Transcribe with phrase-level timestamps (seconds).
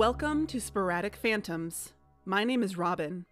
[0.00, 1.92] Welcome to Sporadic Phantoms.
[2.24, 3.26] My name is Robin.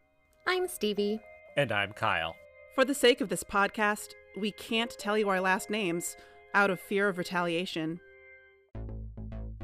[0.46, 1.18] I'm Stevie.
[1.56, 2.36] And I'm Kyle.
[2.74, 6.14] For the sake of this podcast, we can't tell you our last names
[6.52, 8.00] out of fear of retaliation.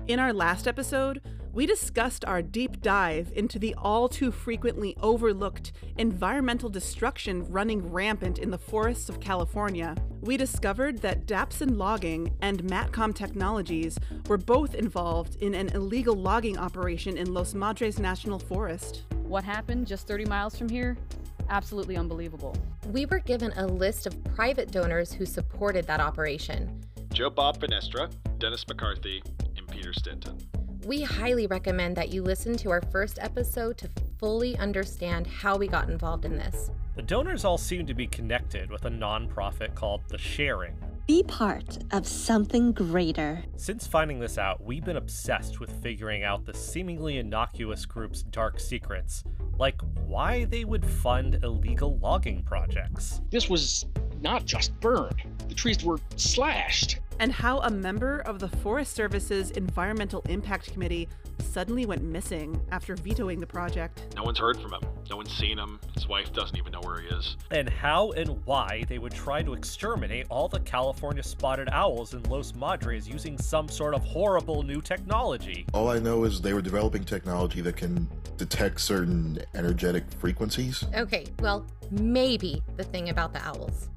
[0.07, 1.21] In our last episode,
[1.55, 8.41] we discussed our deep dive into the all too frequently overlooked environmental destruction running rampant
[8.41, 9.95] in the forests of California.
[10.21, 13.97] We discovered that Dapson Logging and Matcom Technologies
[14.27, 19.05] were both involved in an illegal logging operation in Los Madres National Forest.
[19.23, 20.97] What happened just 30 miles from here?
[21.51, 22.57] Absolutely unbelievable.
[22.89, 26.81] We were given a list of private donors who supported that operation.
[27.13, 29.23] Joe Bob Finestra, Dennis McCarthy,
[29.57, 30.37] and Peter Stinton.
[30.85, 35.67] We highly recommend that you listen to our first episode to fully understand how we
[35.67, 36.71] got involved in this.
[36.95, 40.77] The donors all seem to be connected with a nonprofit called The Sharing.
[41.07, 43.43] Be part of something greater.
[43.57, 48.61] Since finding this out, we've been obsessed with figuring out the seemingly innocuous group's dark
[48.61, 49.25] secrets,
[49.59, 53.23] like why they would fund illegal logging projects.
[53.31, 53.87] This was
[54.21, 55.23] not just burned,
[55.55, 61.09] the trees were slashed and how a member of the Forest Service's Environmental Impact Committee
[61.39, 64.03] suddenly went missing after vetoing the project.
[64.17, 64.81] No one's heard from him.
[65.09, 65.79] No one's seen him.
[65.95, 67.37] His wife doesn't even know where he is.
[67.53, 72.23] And how and why they would try to exterminate all the California spotted owls in
[72.25, 75.67] Los Madres using some sort of horrible new technology.
[75.73, 78.09] All I know is they were developing technology that can
[78.39, 80.85] detect certain energetic frequencies.
[80.97, 83.89] Okay, well, maybe the thing about the owls.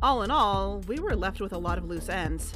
[0.00, 2.52] All in all, we were left with a lot of loose ends.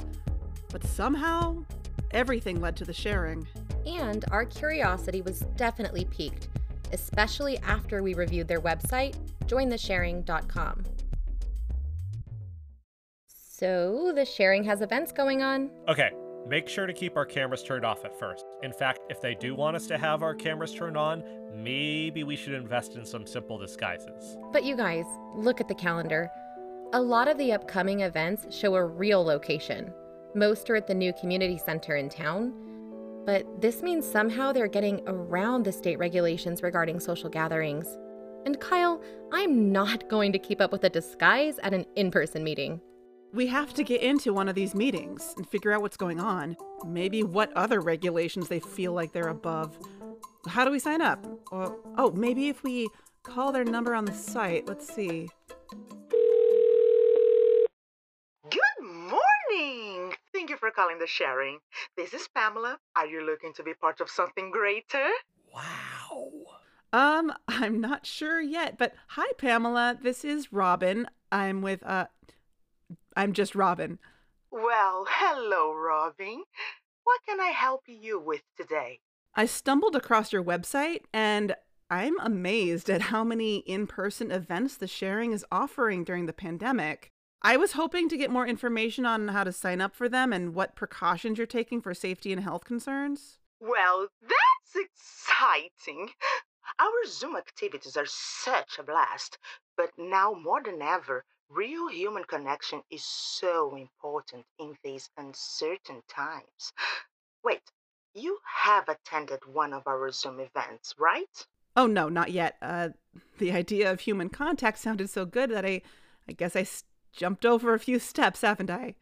[0.71, 1.65] But somehow,
[2.11, 3.45] everything led to the sharing.
[3.85, 6.47] And our curiosity was definitely piqued,
[6.93, 10.83] especially after we reviewed their website, jointhesharing.com.
[13.27, 15.69] So, the sharing has events going on?
[15.89, 16.11] Okay,
[16.47, 18.45] make sure to keep our cameras turned off at first.
[18.63, 22.37] In fact, if they do want us to have our cameras turned on, maybe we
[22.37, 24.37] should invest in some simple disguises.
[24.53, 25.05] But you guys,
[25.35, 26.31] look at the calendar.
[26.95, 29.91] A lot of the upcoming events show a real location.
[30.35, 32.53] Most are at the new community center in town.
[33.25, 37.97] But this means somehow they're getting around the state regulations regarding social gatherings.
[38.45, 39.01] And Kyle,
[39.31, 42.79] I'm not going to keep up with a disguise at an in person meeting.
[43.33, 46.55] We have to get into one of these meetings and figure out what's going on.
[46.85, 49.79] Maybe what other regulations they feel like they're above.
[50.47, 51.25] How do we sign up?
[51.51, 52.87] Oh, maybe if we
[53.23, 54.67] call their number on the site.
[54.67, 55.27] Let's see.
[59.53, 60.13] morning!
[60.33, 61.59] Thank you for calling the sharing.
[61.97, 62.77] This is Pamela.
[62.95, 65.09] Are you looking to be part of something greater?
[65.53, 66.31] Wow.
[66.93, 69.97] Um, I'm not sure yet, but hi Pamela.
[70.01, 71.05] This is Robin.
[71.33, 72.05] I'm with uh
[73.17, 73.99] I'm just Robin.
[74.51, 76.43] Well, hello Robin.
[77.03, 79.01] What can I help you with today?
[79.35, 81.57] I stumbled across your website and
[81.89, 87.11] I'm amazed at how many in person events the sharing is offering during the pandemic.
[87.45, 90.55] I was hoping to get more information on how to sign up for them and
[90.55, 93.39] what precautions you're taking for safety and health concerns.
[93.59, 96.09] Well, that's exciting.
[96.79, 99.37] Our Zoom activities are such a blast,
[99.75, 106.71] but now more than ever, real human connection is so important in these uncertain times.
[107.43, 107.71] Wait,
[108.13, 111.45] you have attended one of our Zoom events, right?
[111.75, 112.55] Oh no, not yet.
[112.61, 112.89] Uh,
[113.37, 115.81] the idea of human contact sounded so good that I,
[116.27, 116.63] I guess I
[117.13, 118.95] jumped over a few steps, haven't I?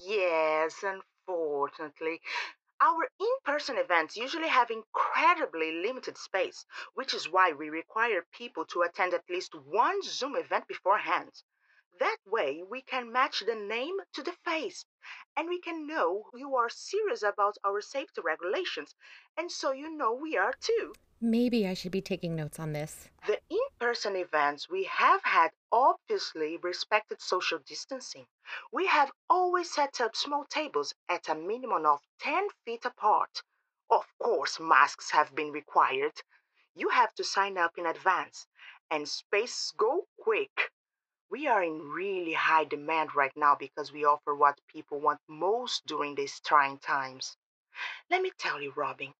[0.00, 2.20] Yes, unfortunately.
[2.80, 6.64] Our in person events usually have incredibly limited space,
[6.94, 11.42] which is why we require people to attend at least one Zoom event beforehand.
[12.00, 14.84] That way, we can match the name to the face,
[15.36, 18.94] and we can know you are serious about our safety regulations,
[19.36, 20.92] and so you know we are too.
[21.20, 23.10] Maybe I should be taking notes on this.
[23.26, 28.28] The in person events we have had obviously respected social distancing.
[28.70, 33.42] We have always set up small tables at a minimum of 10 feet apart.
[33.90, 36.22] Of course, masks have been required.
[36.76, 38.46] You have to sign up in advance,
[38.88, 40.70] and space go quick.
[41.30, 45.84] We are in really high demand right now because we offer what people want most
[45.86, 47.36] during these trying times.
[48.10, 49.12] Let me tell you, Robin,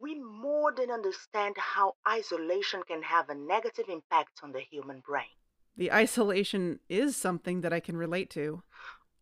[0.00, 5.28] we more than understand how isolation can have a negative impact on the human brain.
[5.76, 8.62] The isolation is something that I can relate to.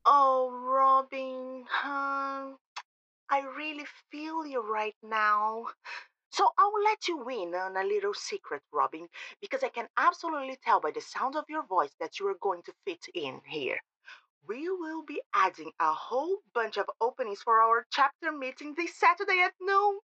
[0.04, 2.52] Oh, Robin, huh?
[3.30, 5.66] I really feel you right now.
[6.32, 9.06] So I'll let you in on a little secret, Robin,
[9.42, 12.62] because I can absolutely tell by the sound of your voice that you are going
[12.62, 13.78] to fit in here.
[14.48, 19.42] We will be adding a whole bunch of openings for our chapter meeting this Saturday
[19.42, 20.00] at noon.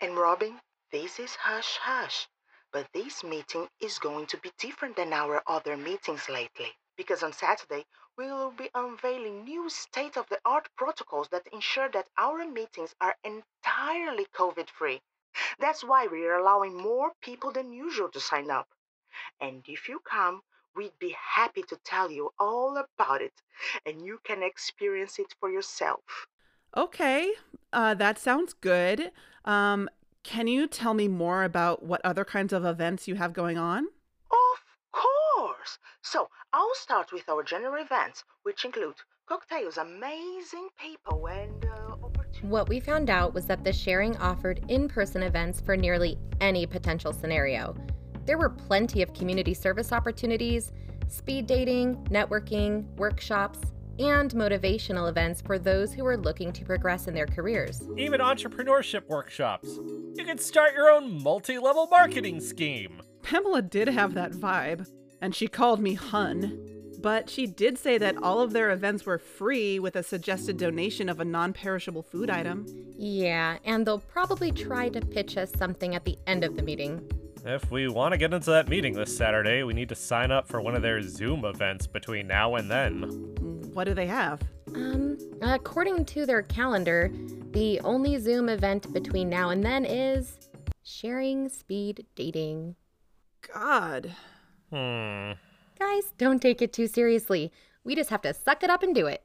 [0.00, 0.60] And Robin,
[0.90, 2.28] this is hush hush.
[2.72, 6.72] But this meeting is going to be different than our other meetings lately.
[6.96, 7.86] Because on Saturday,
[8.18, 12.94] we will be unveiling new state of the art protocols that ensure that our meetings
[13.00, 15.00] are entirely COVID free.
[15.58, 18.68] That's why we are allowing more people than usual to sign up.
[19.40, 20.42] And if you come,
[20.74, 23.42] we'd be happy to tell you all about it,
[23.86, 26.26] and you can experience it for yourself.
[26.76, 27.32] Okay,
[27.72, 29.12] uh, that sounds good.
[29.44, 29.88] Um,
[30.24, 33.86] can you tell me more about what other kinds of events you have going on?
[34.30, 35.78] Of course!
[36.02, 38.96] So, I'll start with our general events, which include
[39.26, 41.93] cocktails, amazing people, and uh,
[42.44, 46.66] what we found out was that the sharing offered in person events for nearly any
[46.66, 47.74] potential scenario.
[48.26, 50.70] There were plenty of community service opportunities,
[51.08, 53.60] speed dating, networking, workshops,
[53.98, 57.82] and motivational events for those who were looking to progress in their careers.
[57.96, 59.78] Even entrepreneurship workshops.
[60.14, 63.00] You could start your own multi level marketing scheme.
[63.22, 64.86] Pamela did have that vibe,
[65.22, 66.73] and she called me Hun.
[67.04, 71.10] But she did say that all of their events were free with a suggested donation
[71.10, 72.64] of a non perishable food item.
[72.96, 77.06] Yeah, and they'll probably try to pitch us something at the end of the meeting.
[77.44, 80.48] If we want to get into that meeting this Saturday, we need to sign up
[80.48, 83.02] for one of their Zoom events between now and then.
[83.74, 84.40] What do they have?
[84.74, 87.12] Um, according to their calendar,
[87.50, 90.38] the only Zoom event between now and then is
[90.82, 92.76] sharing speed dating.
[93.52, 94.10] God.
[94.72, 95.32] Hmm.
[95.78, 97.52] Guys, don't take it too seriously.
[97.82, 99.22] We just have to suck it up and do it.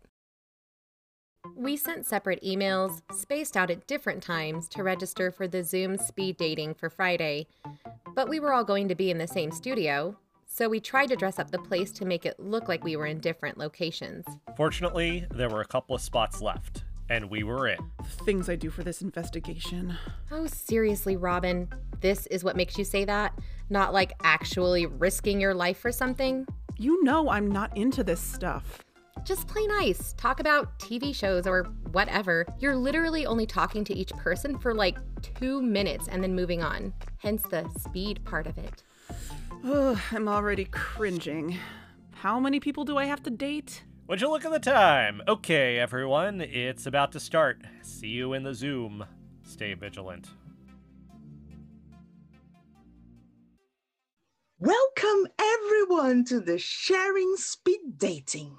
[1.56, 6.38] We sent separate emails, spaced out at different times, to register for the Zoom speed
[6.38, 7.48] dating for Friday.
[8.13, 11.16] But we were all going to be in the same studio, so we tried to
[11.16, 14.25] dress up the place to make it look like we were in different locations.
[14.57, 17.78] Fortunately, there were a couple of spots left, and we were in.
[18.26, 19.98] Things I do for this investigation.
[20.32, 21.68] Oh, seriously, Robin.
[22.02, 23.38] This is what makes you say that?
[23.70, 26.48] Not like actually risking your life for something?
[26.78, 28.84] You know I'm not into this stuff.
[29.26, 30.14] Just play nice.
[30.14, 32.46] Talk about TV shows or whatever.
[32.60, 36.94] You're literally only talking to each person for like two minutes and then moving on.
[37.18, 38.84] Hence the speed part of it.
[39.66, 41.58] Oh, I'm already cringing.
[42.14, 43.84] How many people do I have to date?
[44.10, 45.22] Would you look at the time?
[45.28, 47.62] Okay, everyone, it's about to start.
[47.84, 49.06] See you in the Zoom.
[49.44, 50.30] Stay vigilant.
[54.58, 58.58] Welcome, everyone, to the Sharing Speed Dating.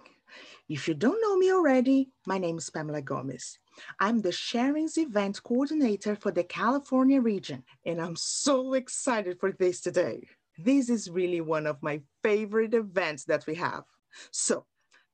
[0.68, 3.58] If you don't know me already, my name is Pamela Gomez.
[3.98, 9.80] I'm the Sharing's event coordinator for the California region, and I'm so excited for this
[9.80, 10.28] today.
[10.56, 13.82] This is really one of my favorite events that we have.
[14.30, 14.64] So,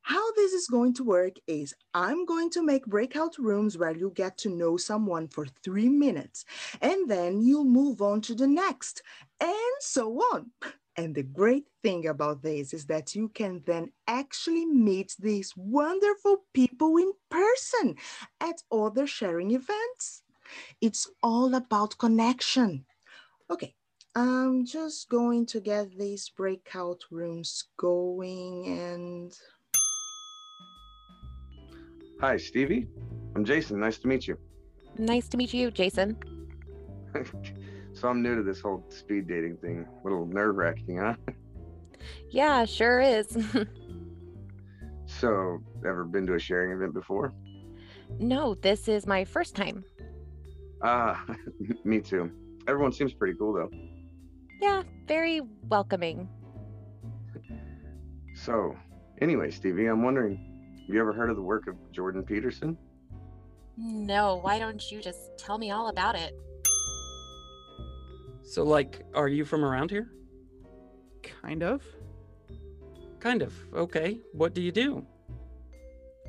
[0.07, 4.13] how this is going to work is I'm going to make breakout rooms where you
[4.15, 6.45] get to know someone for three minutes,
[6.81, 9.03] and then you'll move on to the next,
[9.41, 10.53] and so on.
[10.97, 16.45] And the great thing about this is that you can then actually meet these wonderful
[16.55, 17.97] people in person
[18.41, 20.23] at other sharing events.
[20.81, 22.87] It's all about connection.
[23.51, 23.75] Okay,
[24.15, 29.37] I'm just going to get these breakout rooms going and.
[32.19, 32.89] Hi, Stevie.
[33.35, 33.79] I'm Jason.
[33.79, 34.39] Nice to meet you.
[34.97, 36.17] Nice to meet you, Jason.
[37.93, 39.87] so I'm new to this whole speed dating thing.
[39.87, 41.15] A little nerve wracking, huh?
[42.31, 43.27] Yeah, sure is.
[45.07, 47.35] so, ever been to a sharing event before?
[48.21, 49.85] No, this is my first time.
[50.83, 51.35] Ah, uh,
[51.85, 52.31] me too.
[52.69, 53.71] Everyone seems pretty cool though.
[54.63, 56.29] Yeah, very welcoming.
[58.35, 58.77] So,
[59.21, 60.56] anyway, Stevie, I'm wondering,
[60.87, 62.79] have you ever heard of the work of Jordan Peterson?
[63.77, 66.39] No, why don't you just tell me all about it?
[68.45, 70.13] So, like, are you from around here?
[71.43, 71.83] Kind of.
[73.19, 73.53] Kind of.
[73.75, 74.21] Okay.
[74.33, 75.05] What do you do?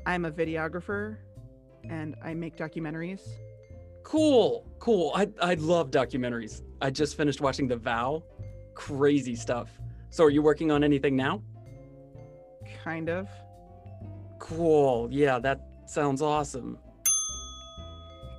[0.06, 1.18] I'm a videographer
[1.88, 3.20] and I make documentaries.
[4.02, 4.66] Cool.
[4.80, 5.12] Cool.
[5.14, 6.62] I I love documentaries.
[6.80, 8.24] I just finished watching The Vow.
[8.74, 9.70] Crazy stuff.
[10.10, 11.42] So are you working on anything now?
[12.82, 13.28] Kind of.
[14.48, 15.08] Cool.
[15.10, 16.78] Yeah, that sounds awesome.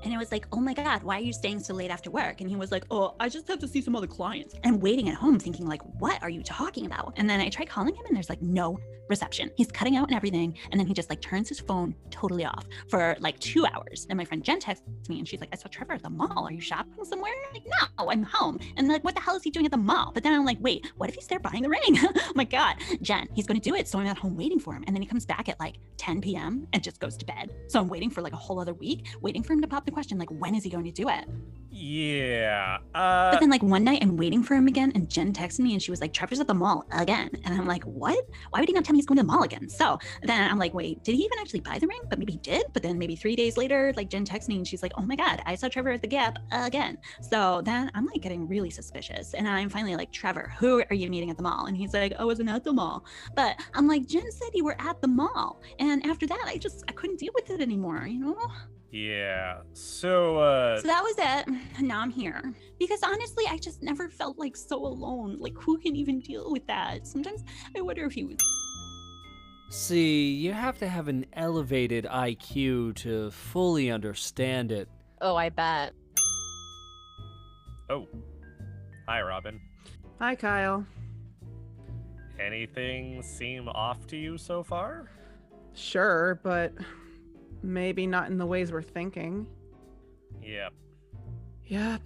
[0.03, 2.41] And it was like, oh my God, why are you staying so late after work?
[2.41, 4.53] And he was like, oh, I just have to see some other clients.
[4.55, 7.13] And I'm waiting at home thinking, like, what are you talking about?
[7.17, 8.79] And then I try calling him and there's like no
[9.09, 9.51] reception.
[9.57, 10.55] He's cutting out and everything.
[10.71, 14.05] And then he just like turns his phone totally off for like two hours.
[14.09, 16.47] And my friend Jen texts me and she's like, I saw Trevor at the mall.
[16.47, 17.33] Are you shopping somewhere?
[17.47, 18.59] I'm like, no, I'm home.
[18.77, 20.11] And like, what the hell is he doing at the mall?
[20.13, 21.81] But then I'm like, wait, what if he's there buying the ring?
[21.97, 23.87] oh my God, Jen, he's going to do it.
[23.87, 24.83] So I'm at home waiting for him.
[24.87, 26.67] And then he comes back at like 10 p.m.
[26.73, 27.51] and just goes to bed.
[27.67, 29.93] So I'm waiting for like a whole other week, waiting for him to pop the
[29.93, 31.25] question like, when is he going to do it?
[31.71, 32.79] Yeah.
[32.95, 35.73] Uh, But then, like one night, I'm waiting for him again, and Jen texted me,
[35.73, 38.17] and she was like, "Trevor's at the mall again," and I'm like, "What?
[38.49, 40.57] Why would he not tell me he's going to the mall again?" So then I'm
[40.57, 42.01] like, "Wait, did he even actually buy the ring?
[42.09, 44.67] But maybe he did." But then maybe three days later, like Jen texts me, and
[44.67, 48.05] she's like, "Oh my god, I saw Trevor at the Gap again." So then I'm
[48.07, 51.43] like getting really suspicious, and I'm finally like, "Trevor, who are you meeting at the
[51.43, 53.05] mall?" And he's like, "I wasn't at the mall,"
[53.35, 56.83] but I'm like, "Jen said you were at the mall," and after that, I just
[56.89, 58.37] I couldn't deal with it anymore, you know.
[58.91, 59.59] Yeah.
[59.73, 61.81] So, uh, So that was it.
[61.81, 62.53] Now I'm here.
[62.79, 65.37] Because honestly, I just never felt like so alone.
[65.39, 67.07] Like, who can even deal with that?
[67.07, 67.43] Sometimes
[67.75, 68.35] I wonder if you.
[69.69, 74.89] See, you have to have an elevated IQ to fully understand it.
[75.21, 75.93] Oh, I bet.
[77.89, 78.07] oh.
[79.07, 79.59] Hi, Robin.
[80.19, 80.85] Hi, Kyle.
[82.39, 85.11] Anything seem off to you so far?
[85.73, 86.73] Sure, but
[87.61, 89.47] maybe not in the ways we're thinking.
[90.41, 90.73] Yep.
[91.65, 92.01] Yep.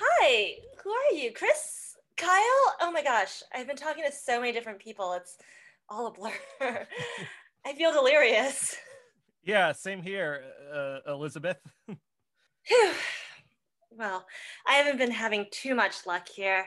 [0.00, 1.32] Hi, who are you?
[1.32, 1.96] Chris?
[2.16, 2.74] Kyle?
[2.80, 5.12] Oh my gosh, I've been talking to so many different people.
[5.14, 5.38] It's
[5.88, 6.32] all a blur.
[7.66, 8.76] I feel delirious.
[9.42, 10.42] Yeah, same here,
[10.74, 11.58] uh, Elizabeth.
[13.92, 14.24] Well,
[14.66, 16.66] I haven't been having too much luck here.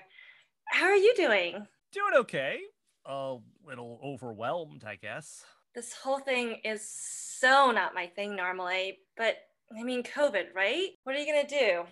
[0.66, 1.54] How are you doing?
[1.92, 2.60] Doing okay.
[3.06, 5.44] A little overwhelmed, I guess.
[5.76, 9.38] This whole thing is so not my thing normally, but
[9.78, 10.90] I mean, COVID, right?
[11.04, 11.84] What are you gonna do?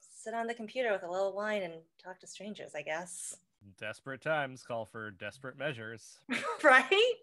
[0.00, 3.36] Sit on the computer with a little wine and talk to strangers, I guess.
[3.78, 6.20] Desperate times call for desperate measures.
[6.62, 7.14] right?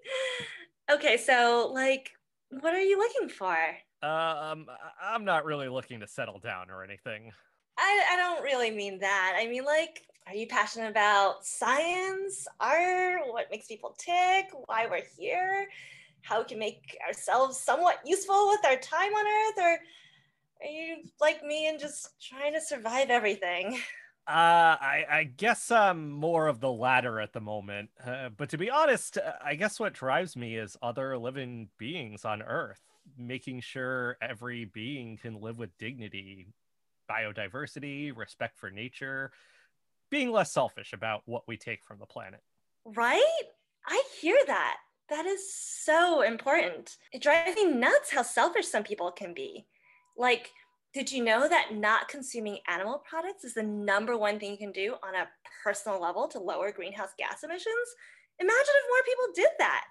[0.92, 2.12] Okay, so, like,
[2.50, 3.56] what are you looking for?
[4.04, 4.66] Uh, um,
[5.02, 7.32] I'm not really looking to settle down or anything.
[7.78, 9.38] I, I don't really mean that.
[9.40, 15.04] I mean, like, are you passionate about science, art, what makes people tick, why we're
[15.18, 15.68] here,
[16.22, 19.80] how we can make ourselves somewhat useful with our time on Earth, or
[20.62, 23.80] are you like me and just trying to survive everything?
[24.28, 27.90] Uh, I, I guess I'm more of the latter at the moment.
[28.06, 32.24] Uh, but to be honest, uh, I guess what drives me is other living beings
[32.24, 32.80] on Earth,
[33.18, 36.48] making sure every being can live with dignity,
[37.10, 39.32] biodiversity, respect for nature,
[40.12, 42.42] being less selfish about what we take from the planet.
[42.86, 43.42] Right?
[43.88, 44.78] I hear that.
[45.12, 46.96] That is so important.
[47.12, 49.66] It drives me nuts how selfish some people can be.
[50.18, 50.52] Like,
[50.94, 54.72] did you know that not consuming animal products is the number one thing you can
[54.72, 55.28] do on a
[55.66, 57.68] personal level to lower greenhouse gas emissions?
[58.40, 59.84] Imagine if more people did that.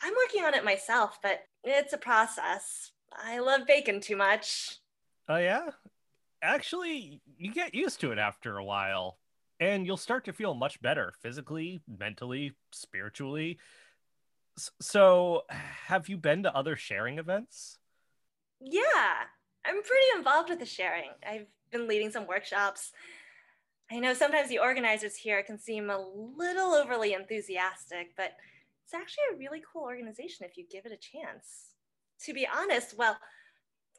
[0.00, 2.92] I'm working on it myself, but it's a process.
[3.12, 4.76] I love bacon too much.
[5.28, 5.70] Oh, yeah?
[6.40, 9.18] Actually, you get used to it after a while,
[9.58, 13.58] and you'll start to feel much better physically, mentally, spiritually.
[14.80, 15.44] So,
[15.86, 17.78] have you been to other sharing events?
[18.60, 19.24] Yeah,
[19.64, 21.10] I'm pretty involved with the sharing.
[21.26, 22.92] I've been leading some workshops.
[23.90, 28.32] I know sometimes the organizers here can seem a little overly enthusiastic, but
[28.84, 31.74] it's actually a really cool organization if you give it a chance.
[32.24, 33.16] To be honest, well,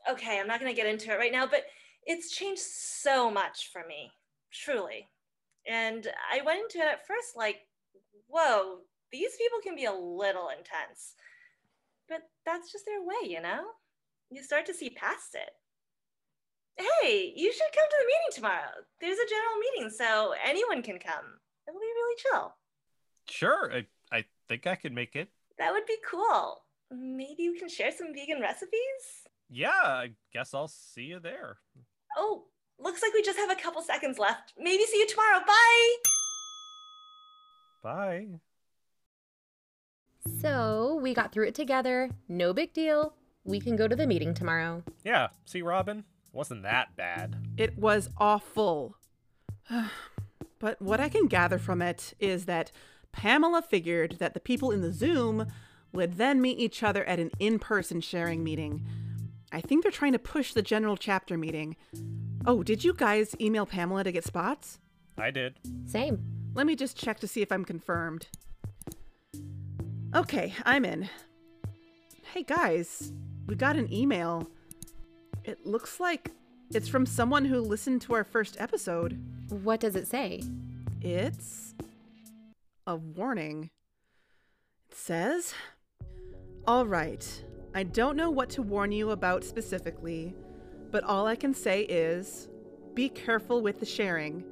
[0.10, 1.66] okay, I'm not going to get into it right now, but
[2.06, 4.12] it's changed so much for me,
[4.52, 5.10] truly.
[5.68, 7.58] And I went into it at first like,
[8.28, 8.80] whoa,
[9.12, 11.16] these people can be a little intense.
[12.08, 13.64] But that's just their way, you know?
[14.32, 15.50] You start to see past it.
[16.78, 18.86] Hey, you should come to the meeting tomorrow.
[19.02, 21.26] There's a general meeting, so anyone can come.
[21.68, 22.56] It'll be really chill.
[23.30, 23.86] Sure, I,
[24.16, 25.30] I think I could make it.
[25.58, 26.64] That would be cool.
[26.90, 29.28] Maybe you can share some vegan recipes?
[29.50, 31.58] Yeah, I guess I'll see you there.
[32.18, 32.46] Oh,
[32.80, 34.54] looks like we just have a couple seconds left.
[34.58, 35.40] Maybe see you tomorrow.
[35.46, 35.96] Bye!
[37.84, 38.28] Bye.
[40.42, 42.10] So we got through it together.
[42.28, 43.14] No big deal.
[43.44, 44.84] We can go to the meeting tomorrow.
[45.04, 46.04] Yeah, see, Robin?
[46.34, 47.36] Wasn't that bad.
[47.58, 48.96] It was awful.
[50.60, 52.72] but what I can gather from it is that
[53.12, 55.48] Pamela figured that the people in the Zoom
[55.92, 58.86] would then meet each other at an in person sharing meeting.
[59.52, 61.76] I think they're trying to push the general chapter meeting.
[62.46, 64.80] Oh, did you guys email Pamela to get spots?
[65.18, 65.56] I did.
[65.86, 66.24] Same.
[66.54, 68.28] Let me just check to see if I'm confirmed.
[70.16, 71.08] Okay, I'm in.
[72.34, 73.14] Hey guys,
[73.46, 74.50] we got an email.
[75.44, 76.32] It looks like
[76.72, 79.22] it's from someone who listened to our first episode.
[79.50, 80.42] What does it say?
[81.00, 81.76] It's
[82.88, 83.70] a warning.
[84.90, 85.54] It says,
[86.66, 87.44] All right,
[87.76, 90.34] I don't know what to warn you about specifically,
[90.90, 92.50] but all I can say is
[92.96, 94.44] be careful with the sharing.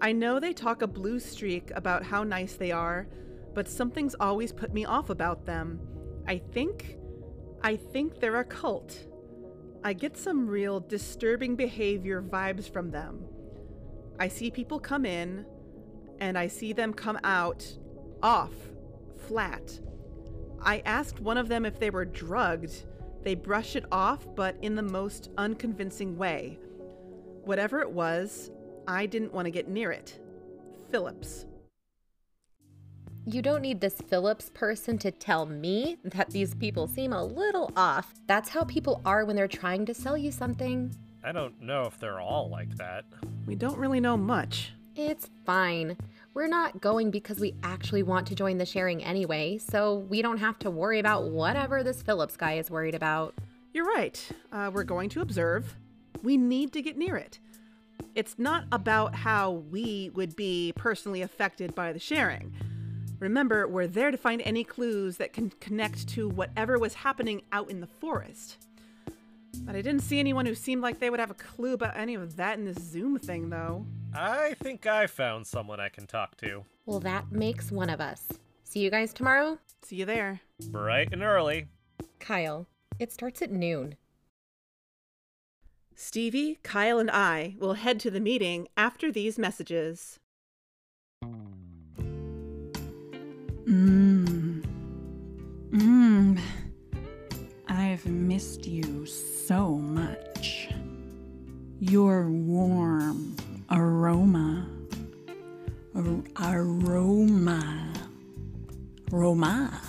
[0.00, 3.06] I know they talk a blue streak about how nice they are,
[3.58, 5.80] but something's always put me off about them.
[6.28, 6.96] I think.
[7.60, 9.08] I think they're a cult.
[9.82, 13.24] I get some real disturbing behavior vibes from them.
[14.16, 15.44] I see people come in,
[16.20, 17.66] and I see them come out
[18.22, 18.52] off,
[19.26, 19.80] flat.
[20.62, 22.86] I asked one of them if they were drugged.
[23.24, 26.60] They brush it off, but in the most unconvincing way.
[27.42, 28.52] Whatever it was,
[28.86, 30.20] I didn't want to get near it.
[30.92, 31.44] Phillips.
[33.30, 37.70] You don't need this Phillips person to tell me that these people seem a little
[37.76, 38.14] off.
[38.26, 40.96] That's how people are when they're trying to sell you something.
[41.22, 43.04] I don't know if they're all like that.
[43.46, 44.72] We don't really know much.
[44.96, 45.98] It's fine.
[46.32, 50.38] We're not going because we actually want to join the sharing anyway, so we don't
[50.38, 53.34] have to worry about whatever this Phillips guy is worried about.
[53.74, 54.26] You're right.
[54.50, 55.76] Uh, we're going to observe.
[56.22, 57.40] We need to get near it.
[58.14, 62.54] It's not about how we would be personally affected by the sharing.
[63.20, 67.70] Remember, we're there to find any clues that can connect to whatever was happening out
[67.70, 68.58] in the forest.
[69.62, 72.14] But I didn't see anyone who seemed like they would have a clue about any
[72.14, 73.86] of that in this Zoom thing, though.
[74.14, 76.64] I think I found someone I can talk to.
[76.86, 78.26] Well, that makes one of us.
[78.62, 79.58] See you guys tomorrow?
[79.82, 80.40] See you there.
[80.70, 81.66] Bright and early.
[82.20, 82.66] Kyle,
[82.98, 83.96] it starts at noon.
[85.94, 90.20] Stevie, Kyle, and I will head to the meeting after these messages.
[93.68, 94.64] Mmm.
[95.70, 96.40] Mmm.
[97.68, 100.70] I've missed you so much.
[101.78, 103.36] Your warm
[103.70, 104.66] aroma.
[105.94, 107.92] Ar- aroma.
[109.10, 109.80] Roma.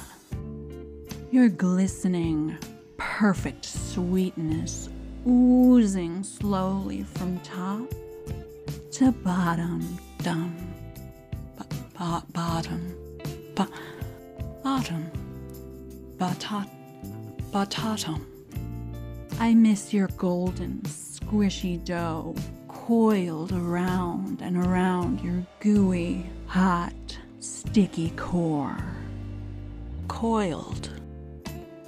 [1.31, 2.57] Your glistening,
[2.97, 4.89] perfect sweetness
[5.25, 7.93] oozing slowly from top
[8.91, 9.97] to bottom.
[10.17, 10.53] Dum.
[11.57, 11.63] B-
[11.97, 12.98] b- bottom.
[13.59, 13.73] B-
[14.63, 15.11] bottom.
[16.17, 16.69] Batat.
[17.51, 18.25] Batatum.
[19.39, 22.35] I miss your golden, squishy dough
[22.89, 28.83] coiled around and around your gooey, hot, sticky core.
[30.07, 30.89] Coiled,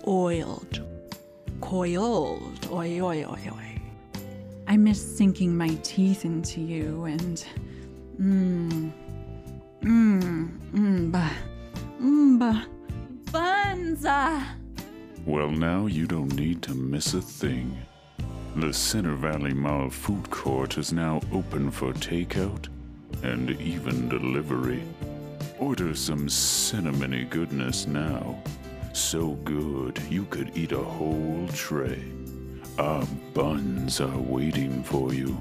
[0.07, 0.81] oiled,
[1.59, 3.81] coiled, oi, oi, oi, oi.
[4.67, 7.43] I miss sinking my teeth into you and.
[8.21, 8.91] Mmm.
[9.81, 10.49] Mmm.
[10.71, 11.11] Mmm.
[11.11, 11.31] Ba.
[12.01, 12.39] Mmm.
[12.39, 12.65] Ba.
[13.31, 14.43] Bunza.
[15.25, 17.77] Well, now you don't need to miss a thing.
[18.55, 22.67] The Center Valley Mall food court is now open for takeout
[23.23, 24.83] and even delivery.
[25.59, 28.41] Order some cinnamony goodness now.
[28.93, 32.03] So good you could eat a whole tray.
[32.79, 35.37] Our buns are waiting for you.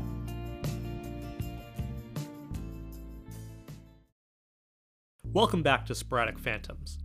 [5.32, 6.98] Welcome back to Sporadic Phantoms.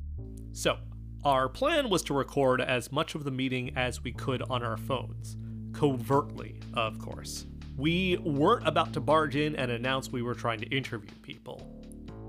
[0.51, 0.79] So,
[1.23, 4.77] our plan was to record as much of the meeting as we could on our
[4.77, 5.37] phones.
[5.73, 7.45] Covertly, of course.
[7.77, 11.71] We weren't about to barge in and announce we were trying to interview people.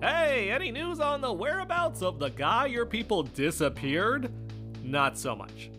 [0.02, 4.30] Hey, any news on the whereabouts of the guy your people disappeared?
[4.82, 5.70] Not so much.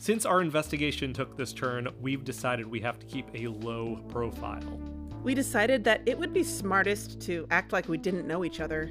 [0.00, 4.80] Since our investigation took this turn, we've decided we have to keep a low profile.
[5.22, 8.90] We decided that it would be smartest to act like we didn't know each other.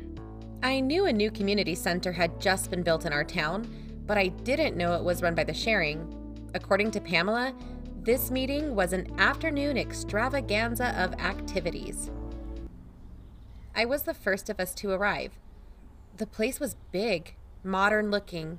[0.64, 3.68] I knew a new community center had just been built in our town,
[4.08, 6.50] but I didn't know it was run by the sharing.
[6.56, 7.54] According to Pamela,
[8.02, 12.10] this meeting was an afternoon extravaganza of activities.
[13.76, 15.34] I was the first of us to arrive.
[16.18, 18.58] The place was big, modern looking,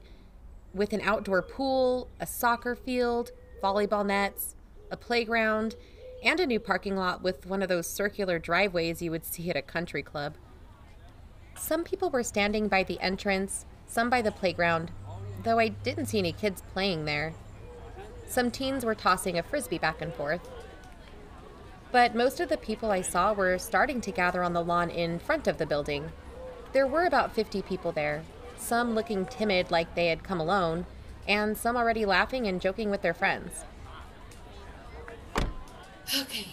[0.72, 4.54] with an outdoor pool, a soccer field, volleyball nets,
[4.92, 5.74] a playground,
[6.22, 9.56] and a new parking lot with one of those circular driveways you would see at
[9.56, 10.36] a country club.
[11.58, 14.90] Some people were standing by the entrance, some by the playground,
[15.42, 17.34] though I didn't see any kids playing there.
[18.26, 20.48] Some teens were tossing a frisbee back and forth.
[21.90, 25.18] But most of the people I saw were starting to gather on the lawn in
[25.18, 26.10] front of the building.
[26.72, 28.22] There were about 50 people there,
[28.56, 30.86] some looking timid like they had come alone,
[31.26, 33.64] and some already laughing and joking with their friends.
[36.18, 36.48] Okay,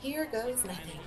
[0.00, 1.00] here goes nothing.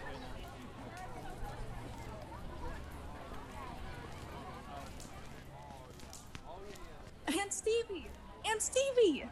[7.27, 8.07] Aunt Stevie!
[8.45, 9.25] Aunt Stevie!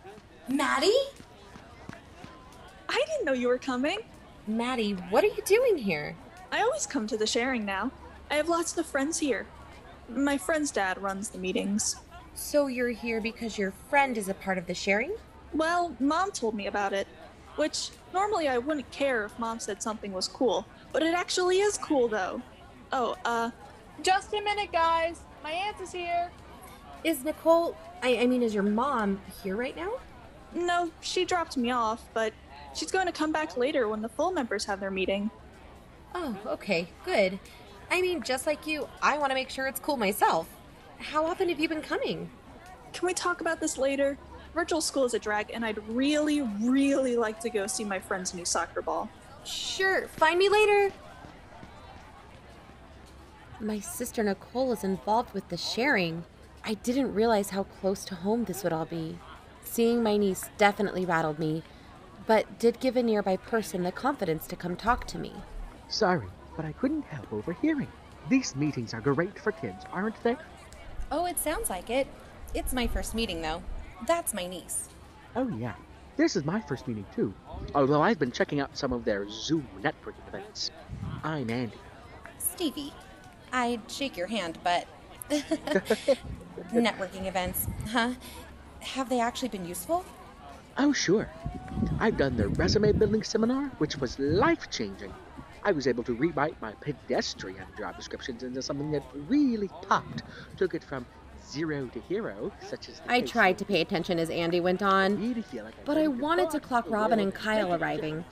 [0.48, 0.94] Maddie?
[2.90, 4.00] I didn't know you were coming.
[4.48, 6.16] Maddie, what are you doing here?
[6.52, 7.92] I always come to the sharing now.
[8.30, 9.46] I have lots of friends here.
[10.10, 11.98] My friend's dad runs the meetings.
[12.34, 15.16] So you're here because your friend is a part of the sharing?
[15.54, 17.08] Well, mom told me about it.
[17.58, 20.66] Which, normally I wouldn't care if mom said something was cool.
[20.94, 22.42] But it actually is cool, though.
[22.94, 23.52] Oh, uh.
[24.02, 25.22] Just a minute, guys.
[25.44, 26.32] My aunt is here.
[27.04, 29.94] Is Nicole, I, I mean, is your mom here right now?
[30.54, 32.34] No, she dropped me off, but
[32.76, 35.32] she's going to come back later when the full members have their meeting.
[36.14, 37.40] Oh, okay, good.
[37.90, 40.48] I mean, just like you, I want to make sure it's cool myself.
[41.00, 42.30] How often have you been coming?
[42.94, 44.18] Can we talk about this later?
[44.54, 48.34] Virtual school is a drag, and I'd really, really like to go see my friend's
[48.34, 49.10] new soccer ball.
[49.46, 50.94] Sure, find me later.
[53.60, 56.26] My sister Nicole is involved with the sharing.
[56.64, 59.18] I didn't realize how close to home this would all be.
[59.64, 61.64] Seeing my niece definitely rattled me,
[62.28, 65.34] but did give a nearby person the confidence to come talk to me.
[65.88, 67.88] Sorry, but I couldn't help overhearing.
[68.30, 70.38] These meetings are great for kids, aren't they?
[71.12, 72.08] Oh, it sounds like it.
[72.54, 73.64] It's my first meeting, though.
[74.06, 74.90] That's my niece.
[75.36, 75.74] Oh, yeah.
[76.16, 77.34] This is my first meeting, too.
[77.74, 80.70] Although I've been checking out some of their Zoom networking events.
[81.24, 81.78] I'm Andy.
[82.38, 82.94] Stevie,
[83.52, 84.86] I'd shake your hand, but.
[86.74, 88.12] Networking events, huh?
[88.82, 90.04] Have they actually been useful?
[90.78, 91.30] Oh, sure.
[92.00, 95.14] I've done their resume building seminar, which was life changing.
[95.64, 100.24] I was able to rewrite my pedestrian job descriptions into something that really popped.
[100.58, 101.06] Took it from
[101.48, 103.02] zero to hero, such as.
[103.08, 105.36] I tried to pay attention as Andy went on,
[105.86, 108.26] but I wanted to clock Robin and Kyle arriving.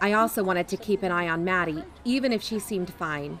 [0.00, 3.38] I also wanted to keep an eye on Maddie, even if she seemed fine.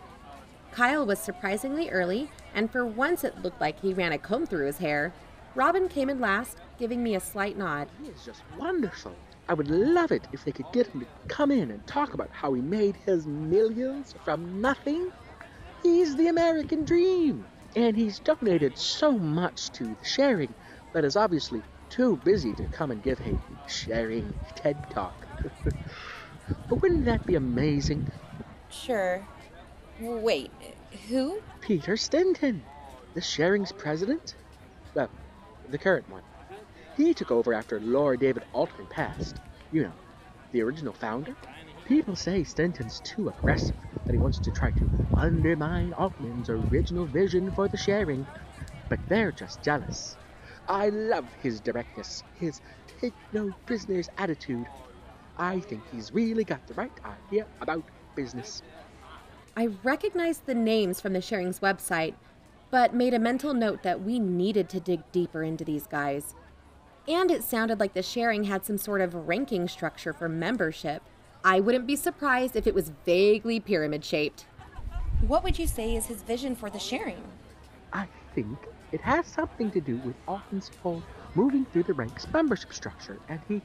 [0.72, 4.66] Kyle was surprisingly early, and for once it looked like he ran a comb through
[4.66, 5.12] his hair.
[5.54, 7.88] Robin came in last, giving me a slight nod.
[8.02, 9.14] He is just wonderful.
[9.48, 12.30] I would love it if they could get him to come in and talk about
[12.30, 15.10] how he made his millions from nothing.
[15.82, 20.54] He's the American dream, and he's donated so much to the sharing,
[20.92, 23.36] but is obviously too busy to come and give a
[23.68, 25.26] sharing TED talk.
[26.68, 28.06] but wouldn't that be amazing?
[28.70, 29.26] Sure.
[30.00, 30.50] Wait,
[31.08, 31.42] who?
[31.60, 32.64] Peter Stinton,
[33.14, 34.34] the sharing's president.
[34.94, 35.10] Well,
[35.68, 36.22] the current one.
[36.96, 39.40] He took over after Lord David Altman passed.
[39.70, 39.94] You know,
[40.52, 41.34] the original founder.
[41.84, 47.52] People say Stinton's too aggressive, that he wants to try to undermine Altman's original vision
[47.52, 48.26] for the sharing.
[48.88, 50.16] But they're just jealous.
[50.68, 52.60] I love his directness, his
[53.00, 54.68] take no prisoners attitude.
[55.36, 57.84] I think he's really got the right idea about
[58.16, 58.62] business.
[59.56, 62.14] I recognized the names from the Sharing's website,
[62.70, 66.34] but made a mental note that we needed to dig deeper into these guys.
[67.08, 71.02] And it sounded like the Sharing had some sort of ranking structure for membership.
[71.44, 74.46] I wouldn't be surprised if it was vaguely pyramid shaped.
[75.26, 77.22] What would you say is his vision for the Sharing?
[77.92, 78.56] I think
[78.92, 81.02] it has something to do with Altman's whole
[81.34, 83.60] moving through the ranks membership structure, and he.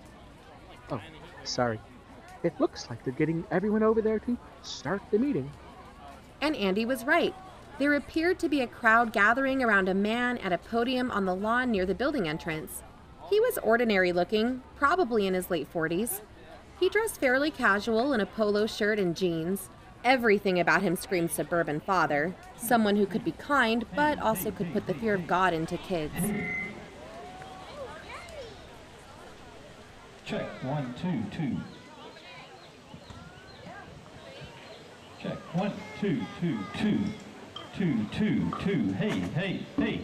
[0.90, 1.02] Oh,
[1.44, 1.80] sorry.
[2.44, 5.50] It looks like they're getting everyone over there to start the meeting.
[6.42, 7.34] And Andy was right.
[7.78, 11.36] There appeared to be a crowd gathering around a man at a podium on the
[11.36, 12.84] lawn near the building entrance.
[13.30, 16.22] He was ordinary looking, probably in his late 40s.
[16.80, 19.70] He dressed fairly casual in a polo shirt and jeans.
[20.04, 24.86] Everything about him screamed suburban father, someone who could be kind, but also could put
[24.86, 26.14] the fear of God into kids.
[30.26, 31.58] Check one, two, two.
[35.26, 37.00] Check one, two, two, two.
[37.76, 38.94] Two, two, two.
[38.94, 40.02] Hey, hey, hey.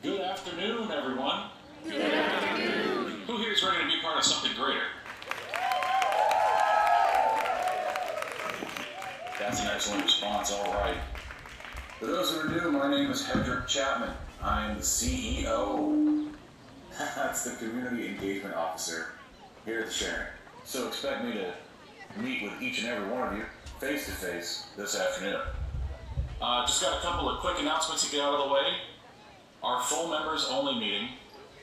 [0.00, 1.48] Good afternoon, everyone.
[1.84, 3.22] Good afternoon.
[3.26, 4.84] Who here is ready to be part of something greater?
[9.40, 10.98] That's an excellent response, all right.
[11.98, 14.10] For those who are new, my name is Hedrick Chapman.
[14.40, 16.30] I am the CEO.
[16.96, 19.14] That's the Community Engagement Officer
[19.64, 20.28] here at the Sharing.
[20.70, 21.52] So expect me to
[22.22, 23.44] meet with each and every one of you
[23.80, 25.40] face to face this afternoon.
[26.40, 28.76] Uh, just got a couple of quick announcements to get out of the way.
[29.64, 31.08] Our full members only meeting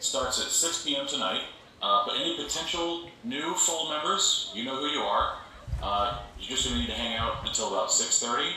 [0.01, 1.07] starts at 6 p.m.
[1.07, 1.43] tonight.
[1.81, 5.37] Uh, but any potential new full members, you know who you are.
[5.81, 8.51] Uh, you just gonna need to hang out until about 6:30.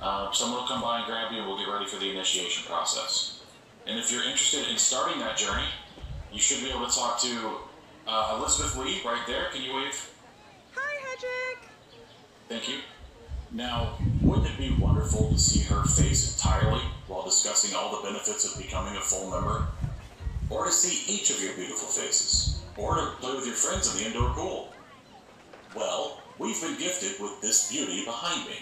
[0.00, 2.62] Uh, someone will come by and grab you, and we'll get ready for the initiation
[2.70, 3.40] process.
[3.88, 5.66] And if you're interested in starting that journey,
[6.32, 7.67] you should be able to talk to
[8.08, 9.46] uh, Elizabeth Lee right there.
[9.52, 10.10] Can you wave?
[10.74, 11.68] Hi, Hedrick.
[12.48, 12.78] Thank you.
[13.52, 18.44] Now, wouldn't it be wonderful to see her face entirely while discussing all the benefits
[18.44, 19.66] of becoming a full member?
[20.50, 22.60] Or to see each of your beautiful faces?
[22.76, 24.72] Or to play with your friends in the indoor pool?
[25.74, 28.56] Well, we've been gifted with this beauty behind me.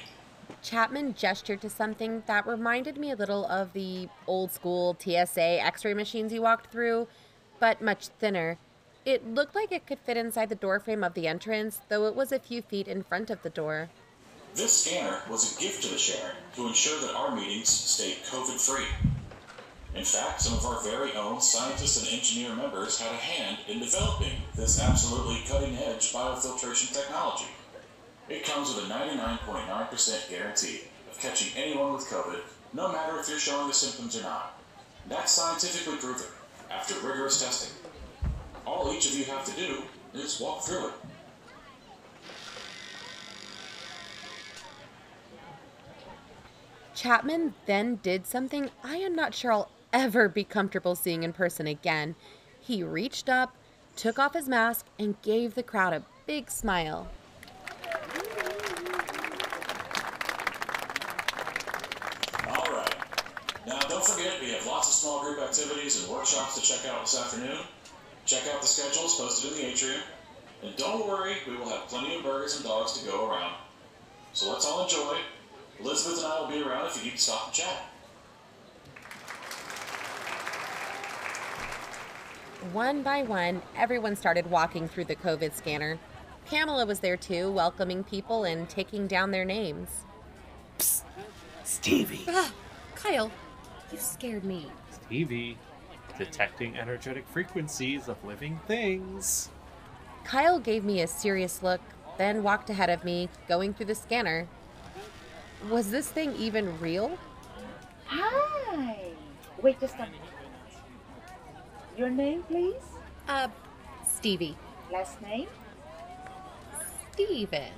[0.62, 5.84] Chapman gestured to something that reminded me a little of the old school TSA x
[5.84, 7.06] ray machines you walked through,
[7.60, 8.58] but much thinner.
[9.06, 12.32] It looked like it could fit inside the doorframe of the entrance, though it was
[12.32, 13.88] a few feet in front of the door.
[14.56, 18.58] This scanner was a gift to the sharing to ensure that our meetings stayed COVID
[18.58, 18.88] free.
[19.94, 23.78] In fact, some of our very own scientists and engineer members had a hand in
[23.78, 27.46] developing this absolutely cutting edge biofiltration technology.
[28.28, 32.40] It comes with a 99.9% guarantee of catching anyone with COVID,
[32.72, 34.60] no matter if you're showing the symptoms or not.
[35.08, 36.26] That's scientifically proven
[36.72, 37.75] after rigorous testing.
[38.66, 40.94] All each of you have to do is walk through it.
[46.94, 51.66] Chapman then did something I am not sure I'll ever be comfortable seeing in person
[51.66, 52.16] again.
[52.58, 53.54] He reached up,
[53.94, 57.06] took off his mask, and gave the crowd a big smile.
[62.48, 62.94] All right.
[63.66, 67.02] Now, don't forget, we have lots of small group activities and workshops to check out
[67.02, 67.58] this afternoon.
[68.26, 70.00] Check out the schedules posted in the atrium.
[70.64, 73.54] And don't worry, we will have plenty of burgers and dogs to go around.
[74.32, 75.18] So let's all enjoy.
[75.78, 77.86] Elizabeth and I will be around if you need to stop and chat.
[82.72, 85.98] One by one, everyone started walking through the COVID scanner.
[86.46, 89.88] Pamela was there too, welcoming people and taking down their names.
[90.78, 91.02] Psst,
[91.62, 92.24] Stevie.
[92.28, 92.52] Ah,
[92.96, 93.30] Kyle,
[93.92, 94.66] you scared me.
[94.90, 95.58] Stevie,
[96.18, 99.50] detecting energetic frequencies of living things.
[100.24, 101.80] Kyle gave me a serious look,
[102.18, 104.48] then walked ahead of me, going through the scanner.
[105.70, 107.18] Was this thing even real?
[108.06, 109.10] Hi.
[109.62, 110.12] Wait just a minute.
[111.96, 112.82] Your name, please?
[113.28, 113.48] Uh,
[114.06, 114.56] Stevie.
[114.92, 115.48] Last name?
[117.12, 117.72] Stevens.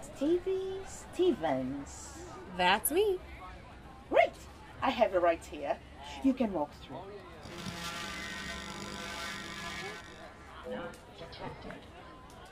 [0.00, 2.18] Stevie Stevens.
[2.56, 3.18] That's me.
[4.10, 4.32] Great.
[4.82, 5.76] I have it right here.
[6.22, 6.98] You can walk through.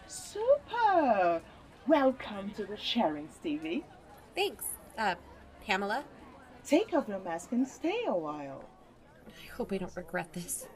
[0.06, 1.40] Super.
[1.86, 3.84] Welcome to the sharing, Stevie.
[4.34, 4.64] Thanks.
[4.96, 5.14] Uh,
[5.66, 6.04] Pamela?
[6.64, 8.64] Take off your mask and stay a while.
[9.26, 10.66] I hope I don't regret this.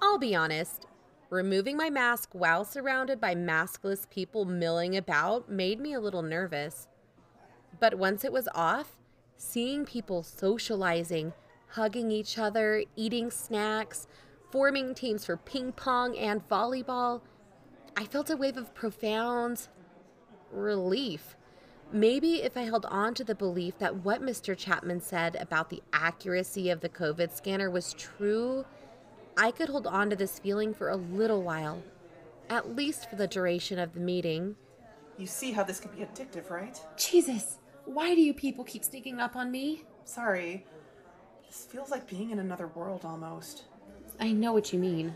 [0.00, 0.86] I'll be honest.
[1.30, 6.88] Removing my mask while surrounded by maskless people milling about made me a little nervous.
[7.80, 8.96] But once it was off,
[9.36, 11.34] seeing people socializing,
[11.72, 14.06] hugging each other, eating snacks,
[14.50, 17.20] forming teams for ping pong and volleyball,
[17.96, 19.68] I felt a wave of profound
[20.52, 21.36] relief.
[21.92, 24.56] Maybe if I held on to the belief that what Mr.
[24.56, 28.66] Chapman said about the accuracy of the COVID scanner was true,
[29.36, 31.82] I could hold on to this feeling for a little while,
[32.50, 34.56] at least for the duration of the meeting.
[35.16, 36.78] You see how this could be addictive, right?
[36.96, 39.84] Jesus, why do you people keep sneaking up on me?
[40.04, 40.66] Sorry.
[41.46, 43.64] This feels like being in another world almost.
[44.20, 45.14] I know what you mean.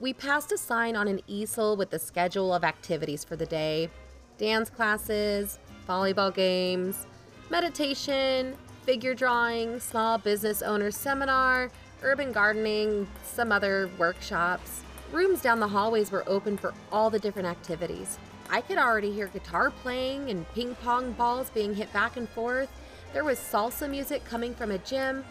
[0.00, 3.90] We passed a sign on an easel with the schedule of activities for the day
[4.38, 7.08] dance classes, volleyball games,
[7.50, 11.72] meditation, figure drawing, small business owner seminar,
[12.02, 14.82] urban gardening, some other workshops.
[15.10, 18.18] Rooms down the hallways were open for all the different activities.
[18.48, 22.70] I could already hear guitar playing and ping pong balls being hit back and forth.
[23.12, 25.24] There was salsa music coming from a gym.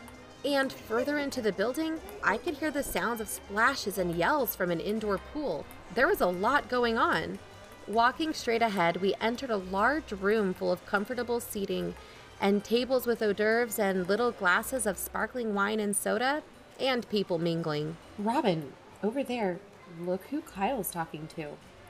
[0.45, 4.71] And further into the building, I could hear the sounds of splashes and yells from
[4.71, 5.65] an indoor pool.
[5.93, 7.39] There was a lot going on.
[7.87, 11.95] Walking straight ahead, we entered a large room full of comfortable seating
[12.39, 16.43] and tables with hors d'oeuvres and little glasses of sparkling wine and soda,
[16.79, 17.97] and people mingling.
[18.19, 18.73] Robin,
[19.03, 19.59] over there,
[19.99, 21.47] look who Kyle's talking to.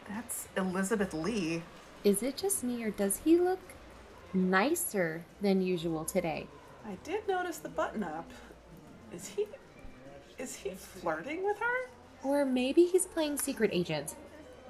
[0.07, 1.63] That's Elizabeth Lee.
[2.03, 3.59] Is it just me, or does he look
[4.33, 6.47] nicer than usual today?
[6.87, 8.31] I did notice the button up.
[9.13, 9.45] Is he.
[10.37, 11.89] Is he flirting with her?
[12.23, 14.15] Or maybe he's playing secret agent.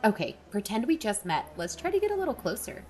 [0.03, 1.51] Okay, pretend we just met.
[1.57, 2.83] Let's try to get a little closer.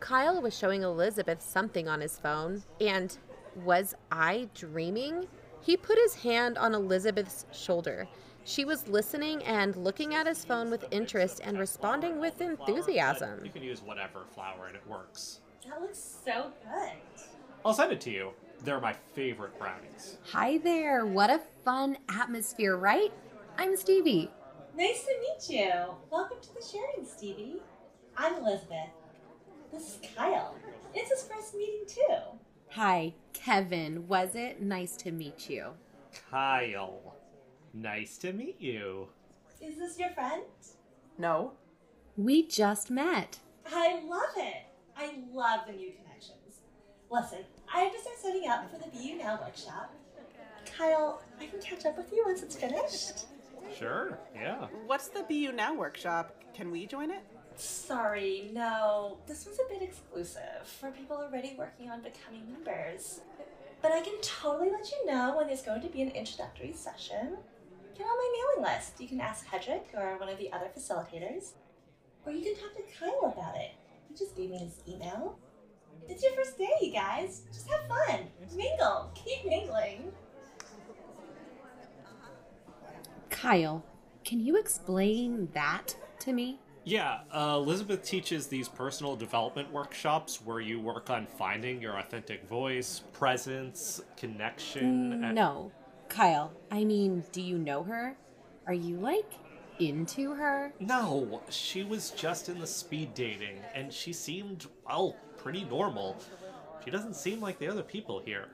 [0.00, 3.16] Kyle was showing Elizabeth something on his phone, and
[3.64, 5.26] was I dreaming?
[5.60, 8.06] He put his hand on Elizabeth's shoulder.
[8.44, 13.44] She was listening and looking at his phone with interest and responding with enthusiasm.
[13.44, 15.40] You can use whatever flour and it works.
[15.68, 17.22] That looks so good.
[17.64, 18.32] I'll send it to you.
[18.64, 20.18] They're my favorite brownies.
[20.30, 21.04] Hi there.
[21.04, 23.12] What a fun atmosphere, right?
[23.58, 24.30] I'm Stevie.
[24.78, 25.72] Nice to meet you.
[26.10, 27.60] Welcome to the sharing, Stevie.
[28.16, 28.90] I'm Elizabeth.
[29.72, 30.54] This is Kyle.
[30.94, 32.38] It's his first meeting, too.
[32.70, 34.06] Hi, Kevin.
[34.06, 35.70] Was it nice to meet you?
[36.30, 37.16] Kyle.
[37.74, 39.08] Nice to meet you.
[39.60, 40.44] Is this your friend?
[41.18, 41.54] No.
[42.16, 43.40] We just met.
[43.66, 44.66] I love it.
[44.96, 46.60] I love the new connections.
[47.10, 47.40] Listen,
[47.74, 49.92] I have to start setting up for the Be You Now workshop.
[50.76, 53.26] Kyle, I can catch up with you once it's finished.
[53.76, 54.66] Sure, yeah.
[54.86, 56.34] What's the Be You Now workshop?
[56.54, 57.22] Can we join it?
[57.56, 59.18] Sorry, no.
[59.26, 63.20] This one's a bit exclusive for people already working on becoming members.
[63.80, 67.36] but I can totally let you know when there's going to be an introductory session.
[67.96, 69.00] Get on my mailing list.
[69.00, 71.52] You can ask Hedrick or one of the other facilitators.
[72.24, 73.72] Or you can talk to Kyle about it.
[74.08, 75.38] He just gave me his email.
[76.08, 77.42] It's your first day, you guys.
[77.52, 78.20] Just have fun.
[78.54, 79.10] Mingle.
[79.14, 80.12] Keep mingling.
[83.30, 83.84] Kyle,
[84.24, 86.58] can you explain that to me?
[86.84, 92.48] Yeah, uh, Elizabeth teaches these personal development workshops where you work on finding your authentic
[92.48, 95.24] voice, presence, connection.
[95.24, 95.70] and- No.
[96.08, 98.16] Kyle, I mean, do you know her?
[98.66, 99.32] Are you like
[99.78, 100.74] into her?
[100.78, 106.16] No, she was just in the speed dating, and she seemed, well, pretty normal.
[106.84, 108.48] She doesn't seem like the other people here.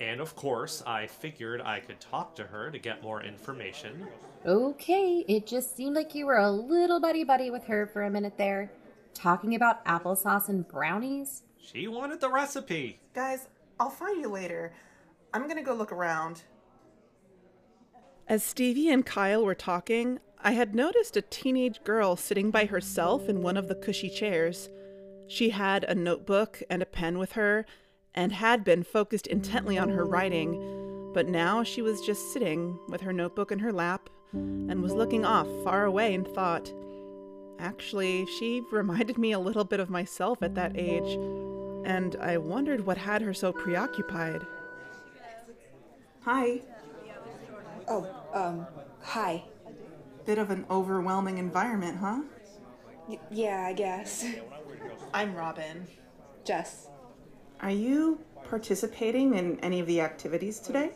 [0.00, 4.06] And of course, I figured I could talk to her to get more information.
[4.44, 8.10] Okay, it just seemed like you were a little buddy buddy with her for a
[8.10, 8.72] minute there.
[9.14, 11.42] Talking about applesauce and brownies?
[11.58, 13.00] She wanted the recipe.
[13.14, 14.72] Guys, I'll find you later.
[15.32, 16.42] I'm gonna go look around.
[18.28, 23.28] As Stevie and Kyle were talking, I had noticed a teenage girl sitting by herself
[23.28, 24.68] in one of the cushy chairs.
[25.26, 27.64] She had a notebook and a pen with her
[28.14, 33.00] and had been focused intently on her writing, but now she was just sitting with
[33.00, 36.72] her notebook in her lap and was looking off far away in thought.
[37.58, 41.14] Actually, she reminded me a little bit of myself at that age,
[41.84, 44.42] and I wondered what had her so preoccupied.
[46.22, 46.60] Hi.
[47.86, 48.66] Oh, um,
[49.02, 49.44] hi.
[50.24, 52.22] Bit of an overwhelming environment, huh?
[53.08, 54.24] Y- yeah, I guess.
[55.14, 55.86] I'm Robin.
[56.44, 56.88] Jess.
[57.60, 60.90] Are you participating in any of the activities today?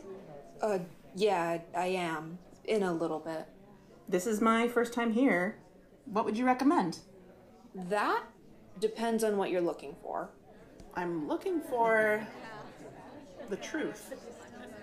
[0.61, 0.79] Uh,
[1.15, 2.37] yeah, I am.
[2.65, 3.47] In a little bit.
[4.09, 5.55] This is my first time here.
[6.03, 6.99] What would you recommend?
[7.73, 8.25] That
[8.81, 10.29] depends on what you're looking for.
[10.95, 12.27] I'm looking for
[13.49, 14.13] the truth.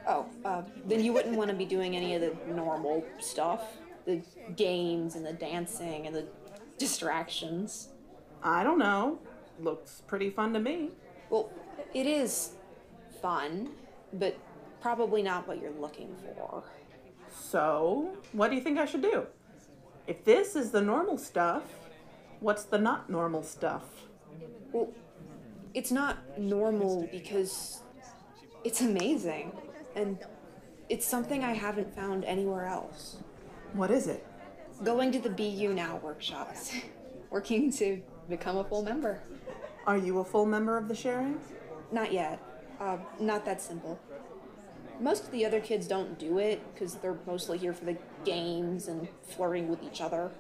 [0.08, 4.22] Oh, uh, then you wouldn't want to be doing any of the normal stuff the
[4.54, 6.24] games and the dancing and the
[6.78, 7.88] distractions.
[8.42, 9.18] I don't know.
[9.60, 10.90] Looks pretty fun to me.
[11.30, 11.50] Well,
[11.94, 12.52] it is
[13.22, 13.70] fun,
[14.12, 14.36] but
[14.80, 16.64] probably not what you're looking for.
[17.30, 19.26] So, what do you think I should do?
[20.06, 21.64] If this is the normal stuff,
[22.40, 23.82] what's the not normal stuff?
[24.72, 24.92] Well,
[25.74, 27.80] it's not normal because
[28.64, 29.52] it's amazing.
[29.94, 30.18] And
[30.88, 33.16] it's something I haven't found anywhere else.
[33.72, 34.26] What is it?
[34.84, 36.72] Going to the Be You Now workshops.
[37.30, 39.20] Working to become a full member.
[39.86, 41.38] Are you a full member of the sharing?
[41.92, 42.42] Not yet.
[42.80, 44.00] Uh, not that simple.
[44.98, 48.88] Most of the other kids don't do it because they're mostly here for the games
[48.88, 50.32] and flirting with each other.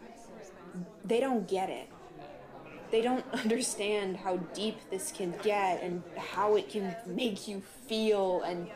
[1.04, 1.88] They don't get it.
[2.90, 8.42] They don't understand how deep this can get and how it can make you feel
[8.42, 8.68] and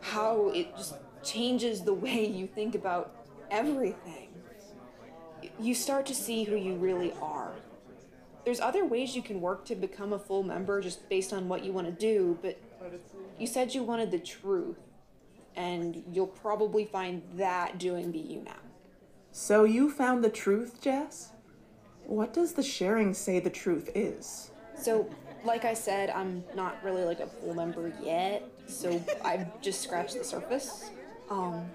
[0.00, 3.14] how it just changes the way you think about
[3.50, 4.28] everything.
[5.58, 7.52] You start to see who you really are.
[8.44, 11.64] There's other ways you can work to become a full member just based on what
[11.64, 12.58] you want to do, but
[13.38, 14.78] you said you wanted the truth,
[15.56, 18.56] and you'll probably find that doing Be You Now.
[19.32, 21.30] So you found the truth, Jess?
[22.04, 24.50] What does the sharing say the truth is?
[24.74, 25.08] So,
[25.44, 30.16] like I said, I'm not really like a full member yet, so I've just scratched
[30.16, 30.90] the surface.
[31.28, 31.66] Um,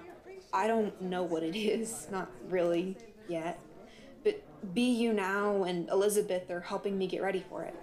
[0.51, 2.97] I don't know what it is, not really
[3.27, 3.59] yet.
[4.73, 7.75] But You now and Elizabeth are helping me get ready for it.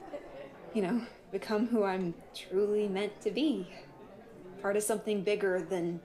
[0.75, 3.69] You know, become who I'm truly meant to be.
[4.61, 6.01] Part of something bigger than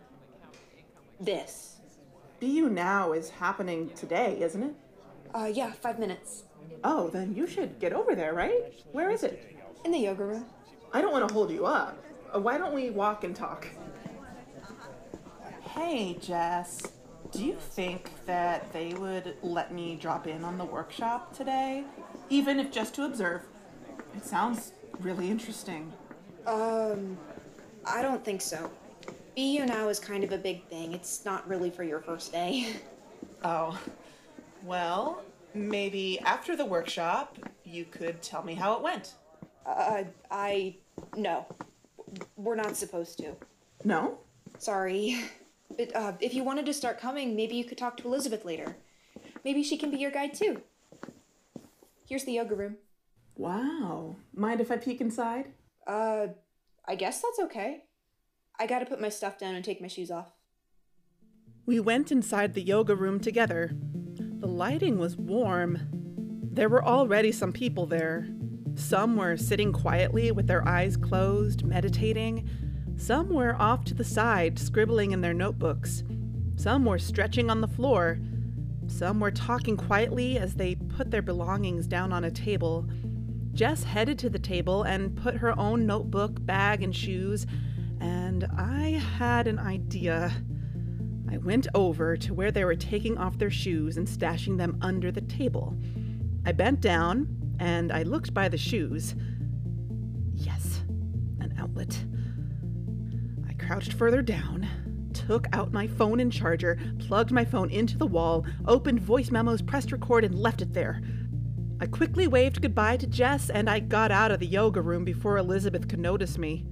[1.20, 1.78] this.
[2.40, 4.76] Be You Now is happening today, isn't it?
[5.34, 6.44] Uh, yeah, five minutes.
[6.84, 8.74] Oh, then you should get over there, right?
[8.92, 9.58] Where is it?
[9.84, 10.46] In the yoga room.
[10.94, 11.98] I don't want to hold you up.
[12.34, 13.68] Uh, why don't we walk and talk?
[15.62, 16.82] Hey, Jess.
[17.38, 21.84] Do you think that they would let me drop in on the workshop today?
[22.32, 23.44] Even if just to observe?
[24.16, 24.72] It sounds
[25.02, 25.94] really interesting.
[26.48, 27.16] Um,
[27.86, 28.72] I don't think so.
[29.36, 30.94] Be You Now is kind of a big thing.
[30.94, 32.68] It's not really for your first day.
[33.44, 33.80] Oh.
[34.64, 35.22] Well,
[35.54, 39.14] maybe after the workshop, you could tell me how it went.
[39.64, 40.76] Uh, I.
[41.16, 41.46] No.
[42.36, 43.36] We're not supposed to.
[43.84, 44.18] No?
[44.58, 45.24] Sorry.
[45.76, 48.78] But uh, if you wanted to start coming, maybe you could talk to Elizabeth later.
[49.44, 50.62] Maybe she can be your guide too.
[52.08, 52.78] Here's the yoga room.
[53.36, 54.16] Wow.
[54.34, 55.54] Mind if I peek inside?
[55.86, 56.28] Uh,
[56.88, 57.84] I guess that's okay.
[58.60, 60.32] I gotta put my stuff down and take my shoes off.
[61.66, 63.72] We went inside the yoga room together.
[64.40, 65.90] The lighting was warm.
[66.54, 68.28] There were already some people there.
[68.76, 72.50] Some were sitting quietly with their eyes closed, meditating,
[72.98, 76.04] Some were off to the side, scribbling in their notebooks.
[76.56, 78.20] Some were stretching on the floor.
[78.88, 82.90] Some were talking quietly as they put their belongings down on a table.
[83.54, 87.46] Jess headed to the table and put her own notebook, bag, and shoes,
[88.00, 90.32] and I had an idea.
[91.30, 95.12] I went over to where they were taking off their shoes and stashing them under
[95.12, 95.78] the table.
[96.46, 97.28] I bent down
[97.60, 99.16] and I looked by the shoes.
[100.34, 100.82] Yes,
[101.40, 102.04] an outlet.
[103.68, 104.66] Crouched further down,
[105.12, 109.62] took out my phone and charger, plugged my phone into the wall, opened voice memos,
[109.62, 111.02] pressed record, and left it there.
[111.82, 115.38] I quickly waved goodbye to Jess and I got out of the yoga room before
[115.38, 116.66] Elizabeth could notice me.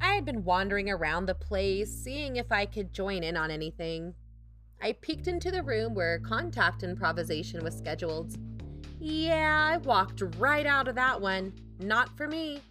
[0.00, 4.14] I had been wandering around the place, seeing if I could join in on anything.
[4.80, 8.38] I peeked into the room where contact improvisation was scheduled.
[8.98, 11.52] Yeah, I walked right out of that one.
[11.78, 12.62] Not for me.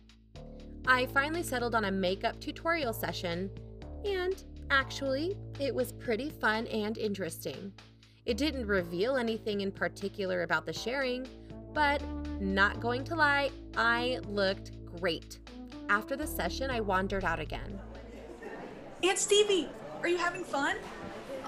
[0.87, 3.49] I finally settled on a makeup tutorial session,
[4.05, 7.71] and actually, it was pretty fun and interesting.
[8.25, 11.27] It didn't reveal anything in particular about the sharing,
[11.73, 12.01] but
[12.39, 15.39] not going to lie, I looked great.
[15.89, 17.79] After the session, I wandered out again.
[19.03, 19.69] Aunt Stevie,
[20.01, 20.77] are you having fun?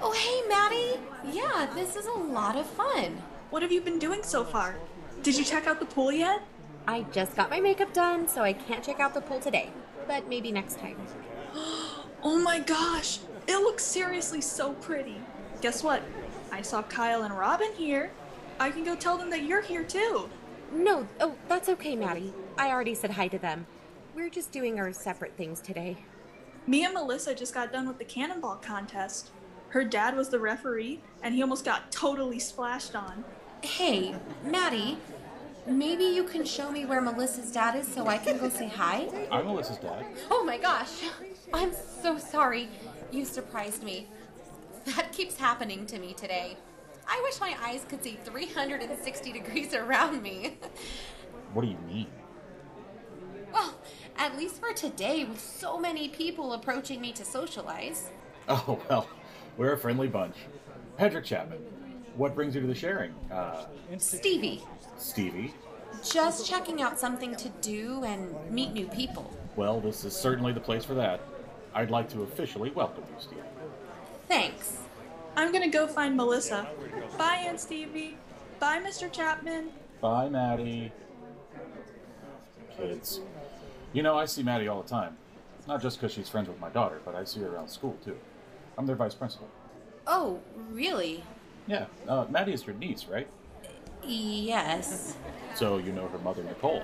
[0.02, 1.00] Oh, hey, Maddie.
[1.36, 3.22] Yeah, this is a lot of fun.
[3.52, 4.78] What have you been doing so far?
[5.22, 6.42] Did you check out the pool yet?
[6.88, 9.70] I just got my makeup done, so I can't check out the pool today,
[10.08, 10.98] but maybe next time.
[12.24, 15.18] oh my gosh, it looks seriously so pretty.
[15.62, 16.02] Guess what?
[16.52, 18.12] I saw Kyle and Robin here.
[18.60, 20.30] I can go tell them that you're here too.
[20.72, 22.34] No, oh, that's okay, Maddie.
[22.58, 23.68] I already said hi to them.
[24.16, 25.98] We're just doing our separate things today.
[26.68, 29.32] Me and Melissa just got done with the cannonball contest.
[29.70, 33.24] Her dad was the referee, and he almost got totally splashed on.
[33.64, 34.98] Hey, Maddie,
[35.68, 39.08] maybe you can show me where Melissa's dad is so I can go say hi?
[39.32, 40.06] I'm Melissa's dad.
[40.30, 41.04] Oh my gosh.
[41.54, 42.70] I'm so sorry.
[43.12, 44.08] You surprised me.
[44.86, 46.58] That keeps happening to me today.
[47.08, 50.58] I wish my eyes could see 360 degrees around me.
[51.54, 52.08] What do you mean?
[53.54, 53.76] Well,
[54.18, 58.10] at least for today, with so many people approaching me to socialize.
[58.48, 59.08] Oh, well,
[59.58, 60.36] we're a friendly bunch.
[60.98, 61.60] Patrick Chapman,
[62.16, 63.14] what brings you to the sharing?
[63.32, 63.66] Uh,
[63.98, 64.64] Stevie,
[65.02, 65.54] Stevie?
[66.04, 69.32] just checking out something to do and meet new people.
[69.56, 71.20] Well, this is certainly the place for that.
[71.74, 73.42] I'd like to officially welcome you, Stevie.
[74.28, 74.78] Thanks.
[75.36, 76.68] I'm gonna go find Melissa.
[77.18, 78.18] Bye, Aunt Stevie.
[78.60, 79.12] Bye, Mr.
[79.12, 79.70] Chapman.
[80.02, 80.92] Bye, Maddie.
[82.78, 83.22] Kids.
[83.94, 85.18] You know, I see Maddie all the time.
[85.68, 88.18] Not just because she's friends with my daughter, but I see her around school, too.
[88.78, 89.48] I'm their vice principal.
[90.08, 90.40] Oh,
[90.72, 91.24] really?
[91.68, 93.28] Yeah, uh, Maddie is her niece, right?
[94.06, 95.16] Yes.
[95.56, 96.84] So you know her mother, Nicole.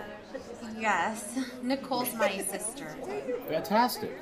[0.77, 1.39] Yes.
[1.61, 2.95] Nicole's my sister.
[3.49, 4.17] Fantastic.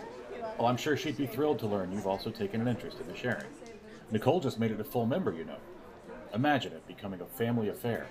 [0.57, 3.15] Well, I'm sure she'd be thrilled to learn you've also taken an interest in the
[3.15, 3.45] sharing.
[4.11, 5.57] Nicole just made it a full member, you know.
[6.33, 8.07] Imagine it becoming a family affair.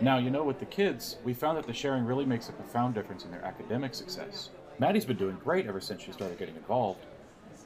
[0.00, 2.94] Now, you know, with the kids, we found that the sharing really makes a profound
[2.94, 4.50] difference in their academic success.
[4.78, 7.04] Maddie's been doing great ever since she started getting involved.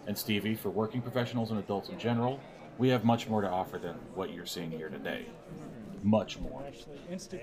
[0.06, 2.40] And Stevie, for working professionals and adults in general,
[2.78, 5.26] we have much more to offer than what you're seeing here today.
[6.02, 6.62] Much more.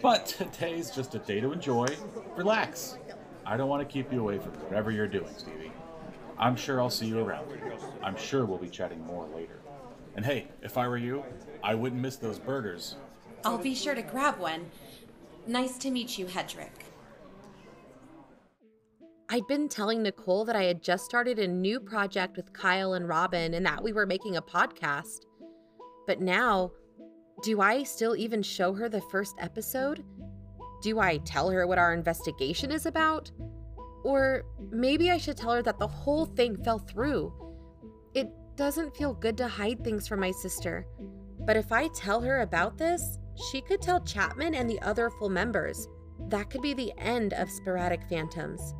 [0.01, 1.87] But today's just a day to enjoy.
[2.35, 2.97] Relax.
[3.45, 5.71] I don't want to keep you away from whatever you're doing, Stevie.
[6.37, 7.47] I'm sure I'll see you around.
[8.03, 9.59] I'm sure we'll be chatting more later.
[10.15, 11.23] And hey, if I were you,
[11.63, 12.95] I wouldn't miss those burgers.
[13.45, 14.69] I'll be sure to grab one.
[15.47, 16.69] Nice to meet you, Hedrick.
[19.29, 23.07] I'd been telling Nicole that I had just started a new project with Kyle and
[23.07, 25.25] Robin and that we were making a podcast.
[26.07, 26.71] But now,
[27.41, 30.03] do I still even show her the first episode?
[30.81, 33.31] Do I tell her what our investigation is about?
[34.03, 37.33] Or maybe I should tell her that the whole thing fell through.
[38.13, 40.85] It doesn't feel good to hide things from my sister.
[41.39, 43.19] But if I tell her about this,
[43.51, 45.87] she could tell Chapman and the other full members.
[46.27, 48.73] That could be the end of Sporadic Phantoms.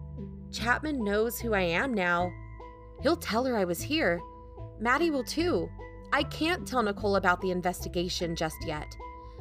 [0.52, 2.32] Chapman knows who I am now.
[3.02, 4.20] He'll tell her I was here.
[4.80, 5.70] Maddie will too.
[6.12, 8.96] I can't tell Nicole about the investigation just yet.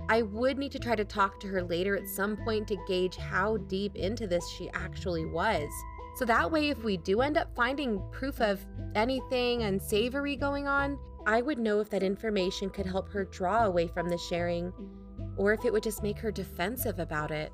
[0.09, 3.17] I would need to try to talk to her later at some point to gauge
[3.17, 5.69] how deep into this she actually was.
[6.17, 8.65] So that way, if we do end up finding proof of
[8.95, 13.87] anything unsavory going on, I would know if that information could help her draw away
[13.87, 14.73] from the sharing,
[15.37, 17.53] or if it would just make her defensive about it.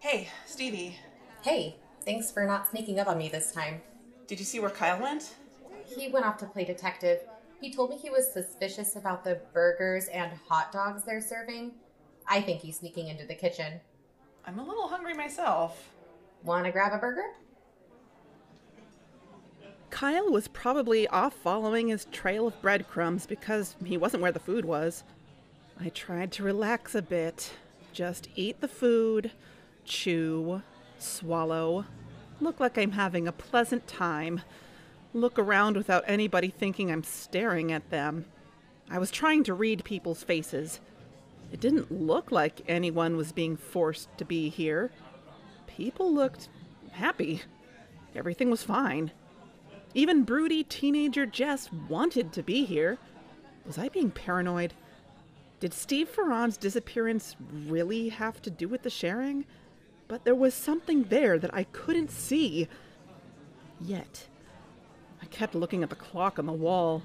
[0.00, 0.98] Hey, Stevie.
[1.42, 3.82] Hey, thanks for not sneaking up on me this time.
[4.26, 5.34] Did you see where Kyle went?
[5.84, 7.20] He went off to play detective.
[7.60, 11.72] He told me he was suspicious about the burgers and hot dogs they're serving.
[12.28, 13.80] I think he's sneaking into the kitchen.
[14.44, 15.90] I'm a little hungry myself.
[16.42, 17.26] Want to grab a burger?
[19.90, 24.64] Kyle was probably off following his trail of breadcrumbs because he wasn't where the food
[24.64, 25.04] was.
[25.80, 27.52] I tried to relax a bit.
[27.92, 29.30] Just eat the food,
[29.84, 30.62] chew,
[30.98, 31.86] swallow,
[32.40, 34.42] look like I'm having a pleasant time,
[35.14, 38.26] look around without anybody thinking I'm staring at them.
[38.90, 40.80] I was trying to read people's faces.
[41.52, 44.90] It didn't look like anyone was being forced to be here.
[45.66, 46.48] People looked
[46.92, 47.42] happy.
[48.14, 49.10] Everything was fine.
[49.94, 52.98] Even broody teenager Jess wanted to be here.
[53.64, 54.74] Was I being paranoid?
[55.58, 57.34] Did Steve Ferran's disappearance
[57.66, 59.46] really have to do with the sharing?
[60.08, 62.68] But there was something there that I couldn't see.
[63.80, 64.26] Yet.
[65.20, 67.02] I kept looking at the clock on the wall.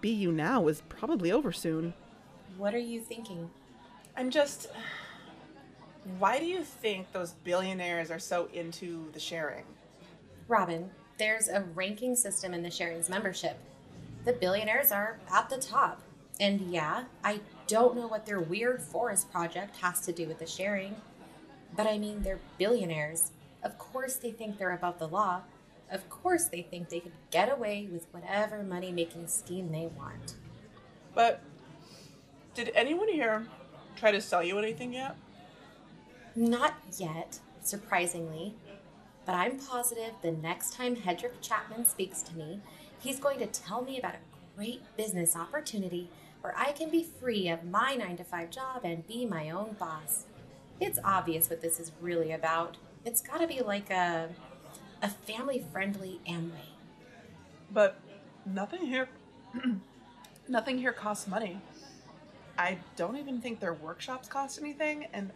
[0.00, 1.94] Be You Now is probably over soon.
[2.58, 3.50] What are you thinking?
[4.16, 4.68] I'm just.
[6.18, 9.64] Why do you think those billionaires are so into the sharing?
[10.48, 13.58] Robin, there's a ranking system in the Sharing's membership.
[14.24, 16.02] The billionaires are at the top.
[16.38, 20.46] And yeah, I don't know what their weird forest project has to do with the
[20.46, 20.94] sharing.
[21.74, 23.32] But I mean, they're billionaires.
[23.62, 25.42] Of course, they think they're above the law.
[25.90, 30.34] Of course, they think they could get away with whatever money making scheme they want.
[31.14, 31.40] But
[32.54, 33.46] did anyone here
[33.96, 35.16] try to sell you anything yet?
[36.34, 38.54] Not yet, surprisingly.
[39.24, 42.60] But I'm positive the next time Hedrick Chapman speaks to me,
[43.00, 46.08] he's going to tell me about a great business opportunity
[46.40, 49.76] where I can be free of my 9 to 5 job and be my own
[49.78, 50.26] boss.
[50.80, 52.76] It's obvious what this is really about.
[53.04, 54.28] It's got to be like a
[55.02, 56.70] a family-friendly Amway.
[57.72, 58.00] But
[58.44, 59.08] nothing here
[60.48, 61.60] nothing here costs money.
[62.58, 65.30] I don't even think their workshops cost anything and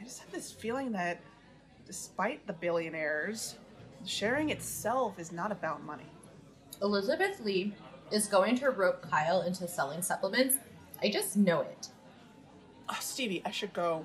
[0.00, 1.20] I just have this feeling that
[1.86, 3.56] despite the billionaires,
[4.04, 6.06] sharing itself is not about money.
[6.82, 7.74] Elizabeth Lee
[8.10, 10.56] is going to rope Kyle into selling supplements.
[11.02, 11.88] I just know it.
[12.88, 14.04] Oh, Stevie, I should go.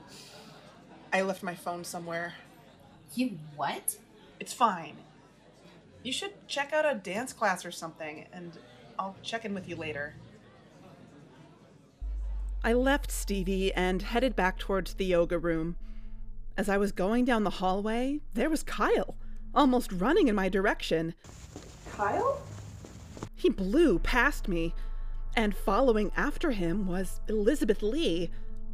[1.13, 2.33] I left my phone somewhere.
[3.15, 3.97] You what?
[4.39, 4.95] It's fine.
[6.03, 8.57] You should check out a dance class or something, and
[8.97, 10.15] I'll check in with you later.
[12.63, 15.75] I left Stevie and headed back towards the yoga room.
[16.57, 19.15] As I was going down the hallway, there was Kyle,
[19.53, 21.13] almost running in my direction.
[21.91, 22.41] Kyle?
[23.35, 24.73] He blew past me,
[25.35, 28.29] and following after him was Elizabeth Lee.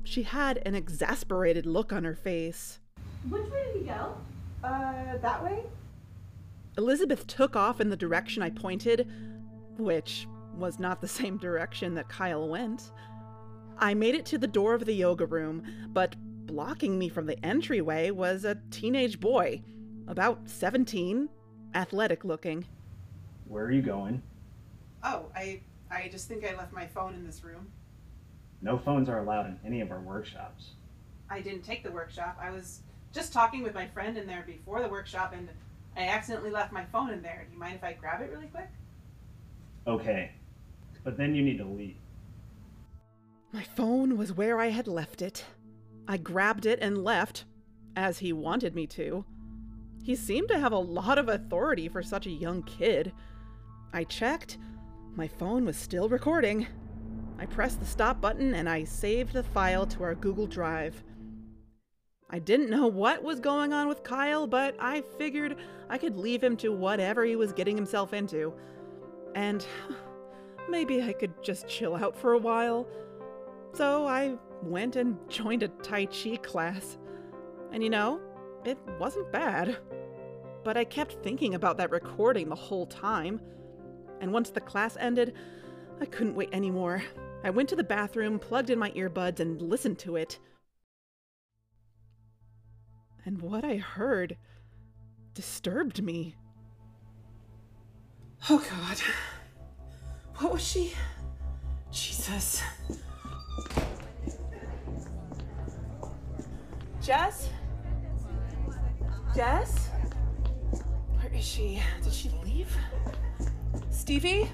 [0.08, 2.80] She had an exasperated look on her face.
[3.28, 4.16] Which way did he go?
[4.64, 5.64] Uh, that way?
[6.78, 9.12] Elizabeth took off in the direction I pointed,
[9.78, 12.94] which was not the same direction that Kyle went.
[13.80, 17.46] I made it to the door of the yoga room, but blocking me from the
[17.46, 19.62] entryway was a teenage boy,
[20.08, 21.28] about 17,
[21.76, 22.66] athletic looking.
[23.46, 24.24] Where are you going?
[25.04, 25.60] Oh, I
[25.92, 27.68] I just think I left my phone in this room.
[28.62, 30.72] No phones are allowed in any of our workshops.
[31.30, 32.38] I didn't take the workshop.
[32.42, 32.82] I was
[33.14, 35.48] just talking with my friend in there before the workshop and
[35.96, 37.46] I accidentally left my phone in there.
[37.48, 38.70] Do you mind if I grab it really quick?
[39.88, 40.32] Okay,
[41.04, 41.96] but then you need to leave.
[43.52, 45.46] My phone was where I had left it.
[46.08, 47.46] I grabbed it and left,
[47.96, 49.26] as he wanted me to.
[50.04, 53.12] He seemed to have a lot of authority for such a young kid.
[53.92, 54.58] I checked.
[55.16, 56.68] My phone was still recording.
[57.40, 61.04] I pressed the stop button and I saved the file to our Google Drive.
[62.30, 65.56] I didn't know what was going on with Kyle, but I figured
[65.90, 68.54] I could leave him to whatever he was getting himself into.
[69.36, 69.66] And
[70.70, 72.88] maybe I could just chill out for a while.
[73.74, 76.98] So I went and joined a Tai Chi class.
[77.72, 78.20] And you know,
[78.66, 79.78] it wasn't bad.
[80.64, 83.40] But I kept thinking about that recording the whole time.
[84.20, 85.34] And once the class ended,
[86.02, 87.04] I couldn't wait anymore.
[87.44, 90.40] I went to the bathroom, plugged in my earbuds, and listened to it.
[93.26, 94.38] And what I heard
[95.34, 96.36] disturbed me.
[98.50, 98.98] Oh god.
[100.38, 100.94] What was she?
[101.92, 102.62] Jesus.
[107.02, 107.50] Jess?
[109.36, 109.88] Jess?
[111.16, 111.82] Where is she?
[112.04, 112.76] Did she leave?
[113.90, 114.50] Stevie?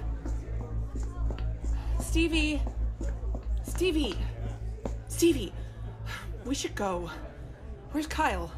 [2.14, 2.62] Stevie?
[3.64, 4.14] Stevie?
[5.08, 5.52] Stevie?
[6.44, 7.10] We should go.
[7.90, 8.52] Where's Kyle?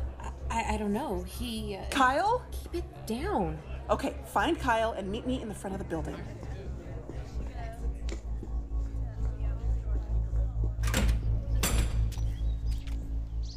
[0.51, 1.23] I, I don't know.
[1.23, 1.75] He.
[1.75, 2.45] Uh, Kyle?
[2.53, 3.59] Keep it down.
[3.89, 6.15] Okay, find Kyle and meet me in the front of the building.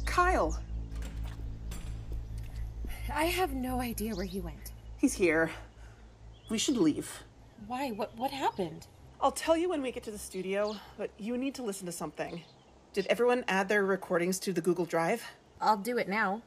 [0.06, 0.58] Kyle,
[3.12, 4.72] I have no idea where he went.
[4.96, 5.50] He's here.
[6.48, 7.22] We should leave.
[7.66, 7.90] Why?
[7.90, 8.86] What what happened?
[9.22, 11.92] I'll tell you when we get to the studio, but you need to listen to
[11.92, 12.42] something.
[12.94, 15.22] Did everyone add their recordings to the Google Drive?
[15.60, 16.40] I'll do it now.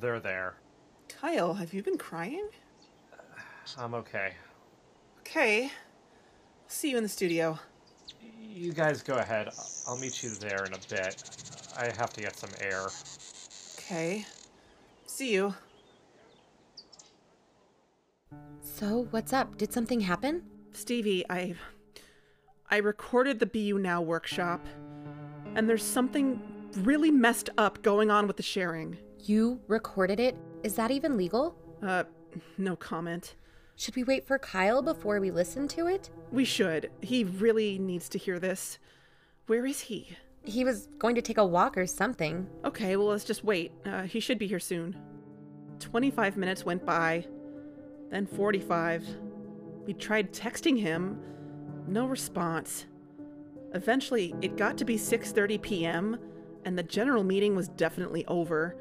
[0.00, 0.54] They're there.
[1.08, 2.48] Kyle, have you been crying?
[3.12, 3.42] Uh,
[3.78, 4.32] I'm okay.
[5.20, 5.70] Okay.
[6.66, 7.60] See you in the studio.
[8.40, 9.50] You guys go ahead.
[9.86, 11.22] I'll meet you there in a bit.
[11.78, 12.86] I have to get some air.
[13.78, 14.26] Okay.
[15.06, 15.54] See you.
[18.62, 19.56] So, what's up?
[19.56, 20.42] Did something happen?
[20.72, 21.54] Stevie, I
[22.68, 24.66] I recorded the Be You Now workshop,
[25.54, 26.42] and there's something
[26.78, 28.98] really messed up going on with the sharing.
[29.20, 30.36] You recorded it?
[30.64, 31.56] Is that even legal?
[31.80, 32.04] Uh,
[32.58, 33.36] no comment.
[33.76, 36.10] Should we wait for Kyle before we listen to it?
[36.32, 36.90] We should.
[37.02, 38.78] He really needs to hear this.
[39.46, 40.16] Where is he?
[40.42, 42.48] He was going to take a walk or something.
[42.64, 43.70] Okay, well, let's just wait.
[43.84, 44.96] Uh, he should be here soon.
[45.78, 47.26] 25 minutes went by,
[48.10, 49.06] then 45.
[49.86, 51.20] We tried texting him,
[51.88, 52.86] no response.
[53.74, 56.18] Eventually, it got to be 6:30 p.m.,
[56.64, 58.76] and the general meeting was definitely over.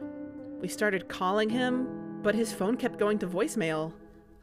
[0.61, 3.93] We started calling him, but his phone kept going to voicemail.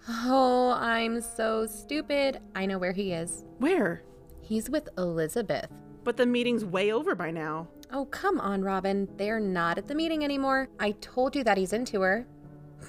[0.09, 2.41] Oh, I'm so stupid.
[2.55, 3.45] I know where he is.
[3.59, 4.03] Where?
[4.41, 5.69] He's with Elizabeth.
[6.05, 7.69] But the meeting's way over by now.
[7.93, 9.09] Oh, come on, Robin.
[9.17, 10.69] They're not at the meeting anymore.
[10.81, 12.27] I told you that he's into her.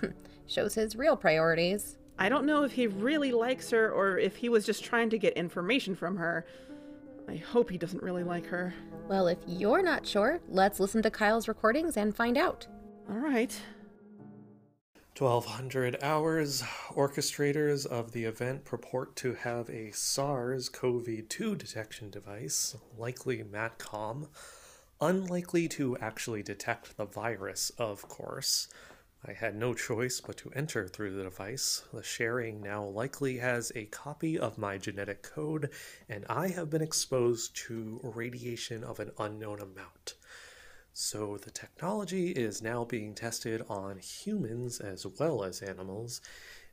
[0.48, 1.98] Shows his real priorities.
[2.18, 5.18] I don't know if he really likes her or if he was just trying to
[5.18, 6.46] get information from her.
[7.28, 8.74] I hope he doesn't really like her.
[9.08, 12.68] Well, if you're not sure, let's listen to Kyle's recordings and find out.
[13.10, 13.58] All right.
[15.18, 16.64] 1200 hours.
[16.90, 24.28] Orchestrators of the event purport to have a SARS CoV 2 detection device, likely MATCOM,
[25.00, 28.68] unlikely to actually detect the virus, of course.
[29.26, 31.84] I had no choice but to enter through the device.
[31.94, 35.70] The sharing now likely has a copy of my genetic code,
[36.10, 40.16] and I have been exposed to radiation of an unknown amount.
[40.92, 46.20] So the technology is now being tested on humans as well as animals.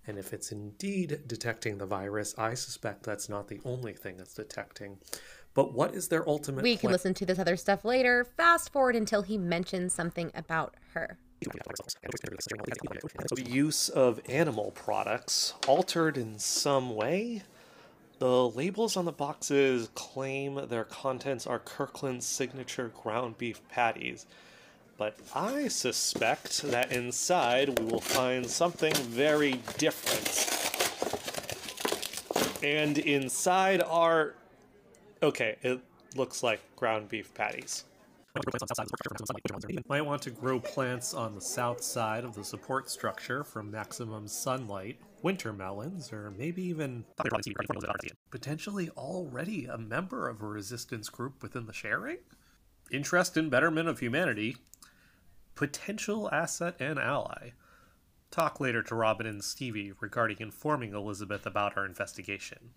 [0.07, 4.35] And if it's indeed detecting the virus, I suspect that's not the only thing it's
[4.35, 4.99] detecting.
[5.55, 6.93] But what is their ultimate We can plan?
[6.93, 8.25] listen to this other stuff later.
[8.25, 11.19] Fast forward until he mentions something about her.
[13.31, 17.43] The use of animal products altered in some way.
[18.19, 24.27] The labels on the boxes claim their contents are Kirkland's signature ground beef patties,
[24.99, 30.47] but I suspect that inside we will find something very different.
[32.63, 34.35] And inside are.
[35.23, 35.81] Okay, it
[36.15, 37.85] looks like ground beef patties.
[39.89, 44.29] Might want to grow plants on the south side of the support structure for maximum
[44.29, 47.05] sunlight, winter melons, or maybe even
[48.31, 52.19] potentially already a member of a resistance group within the sharing?
[52.93, 54.57] Interest in betterment of humanity,
[55.57, 57.51] potential asset and ally.
[58.31, 62.71] Talk later to Robin and Stevie regarding informing Elizabeth about our investigation.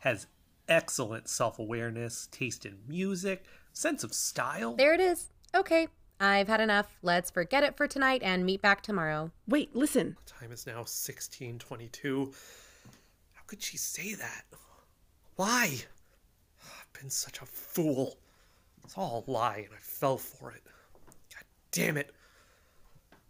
[0.00, 0.26] Has
[0.68, 4.74] excellent self awareness, taste in music, sense of style.
[4.76, 5.28] There it is.
[5.54, 5.88] Okay,
[6.20, 6.96] I've had enough.
[7.02, 9.30] Let's forget it for tonight and meet back tomorrow.
[9.46, 10.16] Wait, listen.
[10.26, 12.32] Time is now 1622.
[13.32, 14.44] How could she say that?
[15.36, 15.76] Why?
[16.64, 18.16] I've been such a fool.
[18.84, 20.62] It's all a lie and I fell for it.
[21.34, 22.14] God damn it.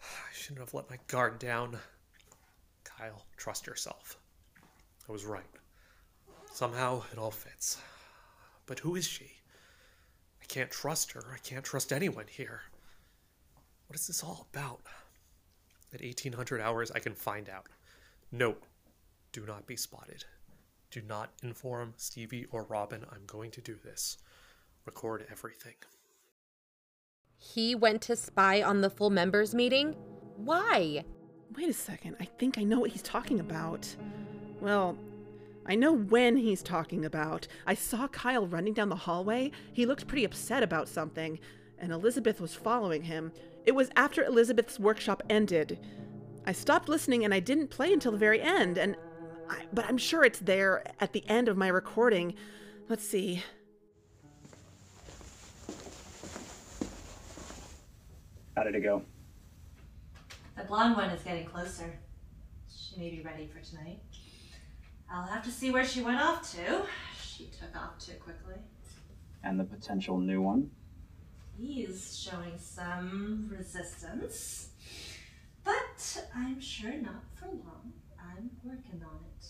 [0.00, 1.76] I shouldn't have let my guard down.
[2.84, 4.16] Kyle, trust yourself.
[5.08, 5.44] I was right.
[6.56, 7.76] Somehow it all fits.
[8.64, 9.30] But who is she?
[10.40, 11.22] I can't trust her.
[11.30, 12.62] I can't trust anyone here.
[13.86, 14.80] What is this all about?
[15.92, 17.66] At 1800 hours, I can find out.
[18.32, 18.62] Note
[19.32, 20.24] do not be spotted.
[20.90, 24.16] Do not inform Stevie or Robin I'm going to do this.
[24.86, 25.74] Record everything.
[27.36, 29.94] He went to spy on the full members meeting?
[30.36, 31.04] Why?
[31.54, 32.16] Wait a second.
[32.18, 33.94] I think I know what he's talking about.
[34.62, 34.96] Well,
[35.68, 37.48] I know when he's talking about.
[37.66, 39.50] I saw Kyle running down the hallway.
[39.72, 41.40] He looked pretty upset about something,
[41.78, 43.32] and Elizabeth was following him.
[43.64, 45.80] It was after Elizabeth's workshop ended.
[46.46, 48.96] I stopped listening and I didn't play until the very end, and
[49.50, 52.34] I, but I'm sure it's there at the end of my recording.
[52.88, 53.42] Let's see.
[58.56, 59.02] How did it go?
[60.56, 61.98] The blonde one is getting closer.
[62.72, 63.98] She may be ready for tonight.
[65.10, 66.82] I'll have to see where she went off to.
[67.22, 68.56] She took off too quickly.
[69.42, 70.70] And the potential new one?
[71.58, 74.70] He's showing some resistance.
[75.64, 77.92] But I'm sure not for long.
[78.18, 79.46] I'm working on it.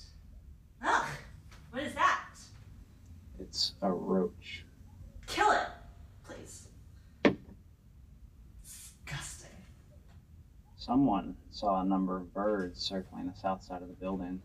[0.84, 1.06] Ugh!
[1.70, 2.34] What is that?
[3.38, 4.64] It's a roach.
[5.26, 5.66] Kill it,
[6.24, 6.68] please.
[8.62, 9.50] Disgusting.
[10.76, 14.40] Someone saw a number of birds circling the south side of the building.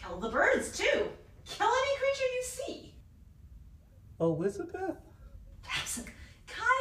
[0.00, 1.08] Kill the birds too.
[1.46, 2.94] Kill any creature you see.
[4.20, 4.96] Elizabeth?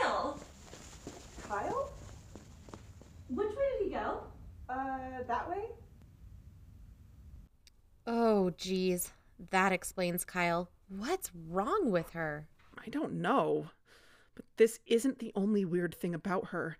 [0.05, 0.39] Kyle.
[1.47, 1.91] Kyle?
[3.29, 4.23] Which way did he go?
[4.69, 5.65] Uh, that way?
[8.07, 9.11] Oh, geez.
[9.49, 10.69] That explains Kyle.
[10.87, 12.47] What's wrong with her?
[12.77, 13.67] I don't know.
[14.35, 16.77] But this isn't the only weird thing about her.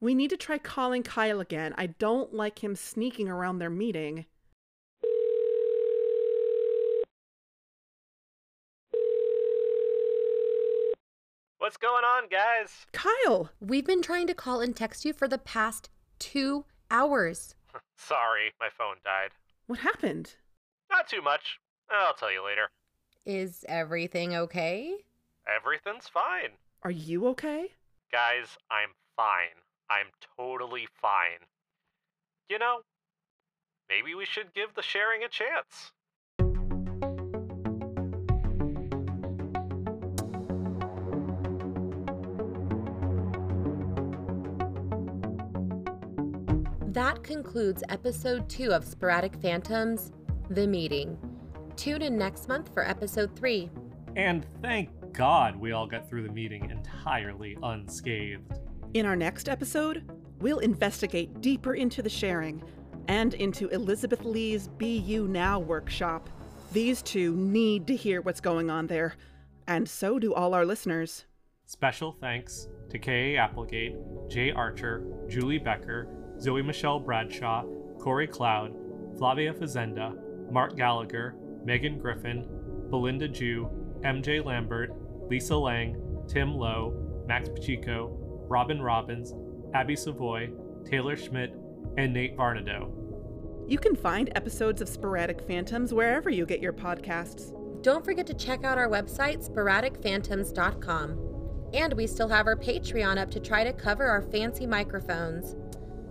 [0.00, 1.74] We need to try calling Kyle again.
[1.76, 4.26] I don't like him sneaking around their meeting.
[11.66, 12.86] What's going on, guys?
[12.92, 13.50] Kyle!
[13.58, 15.90] We've been trying to call and text you for the past
[16.20, 17.56] two hours.
[17.98, 19.30] Sorry, my phone died.
[19.66, 20.36] What happened?
[20.92, 21.58] Not too much.
[21.90, 22.68] I'll tell you later.
[23.24, 24.94] Is everything okay?
[25.52, 26.50] Everything's fine.
[26.84, 27.72] Are you okay?
[28.12, 29.58] Guys, I'm fine.
[29.90, 30.06] I'm
[30.38, 31.48] totally fine.
[32.48, 32.82] You know,
[33.88, 35.90] maybe we should give the sharing a chance.
[46.96, 50.12] That concludes episode two of Sporadic Phantoms
[50.48, 51.18] The Meeting.
[51.76, 53.70] Tune in next month for episode three.
[54.16, 58.50] And thank God we all got through the meeting entirely unscathed.
[58.94, 62.62] In our next episode, we'll investigate deeper into the sharing
[63.08, 66.30] and into Elizabeth Lee's Be You Now workshop.
[66.72, 69.16] These two need to hear what's going on there,
[69.68, 71.26] and so do all our listeners.
[71.66, 73.38] Special thanks to K.A.
[73.38, 73.96] Applegate,
[74.28, 76.08] Jay Archer, Julie Becker,
[76.40, 77.64] Zoe Michelle Bradshaw,
[77.98, 78.74] Corey Cloud,
[79.18, 80.14] Flavia Fazenda,
[80.50, 81.34] Mark Gallagher,
[81.64, 82.46] Megan Griffin,
[82.90, 83.68] Belinda Jew,
[84.02, 84.92] MJ Lambert,
[85.28, 85.96] Lisa Lang,
[86.28, 88.16] Tim Lowe, Max Pacheco,
[88.48, 89.34] Robin Robbins,
[89.74, 90.50] Abby Savoy,
[90.84, 91.54] Taylor Schmidt,
[91.96, 92.92] and Nate Varnado.
[93.68, 97.52] You can find episodes of Sporadic Phantoms wherever you get your podcasts.
[97.82, 101.70] Don't forget to check out our website, sporadicphantoms.com.
[101.74, 105.56] And we still have our Patreon up to try to cover our fancy microphones.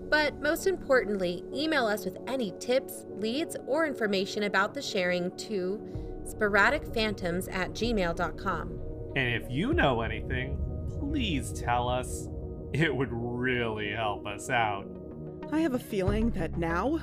[0.10, 5.82] But most importantly, email us with any tips, leads, or information about the sharing to
[6.26, 8.80] sporadicphantoms at gmail.com.
[9.16, 10.60] And if you know anything,
[11.00, 12.28] please tell us.
[12.74, 14.86] It would really help us out.
[15.52, 17.00] I have a feeling that now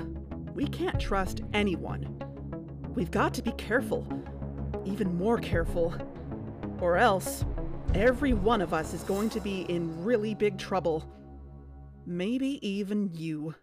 [0.53, 2.19] we can't trust anyone.
[2.93, 4.07] We've got to be careful,
[4.85, 5.95] even more careful,
[6.79, 7.43] or else
[7.95, 11.03] every one of us is going to be in really big trouble.
[12.05, 13.55] Maybe even you.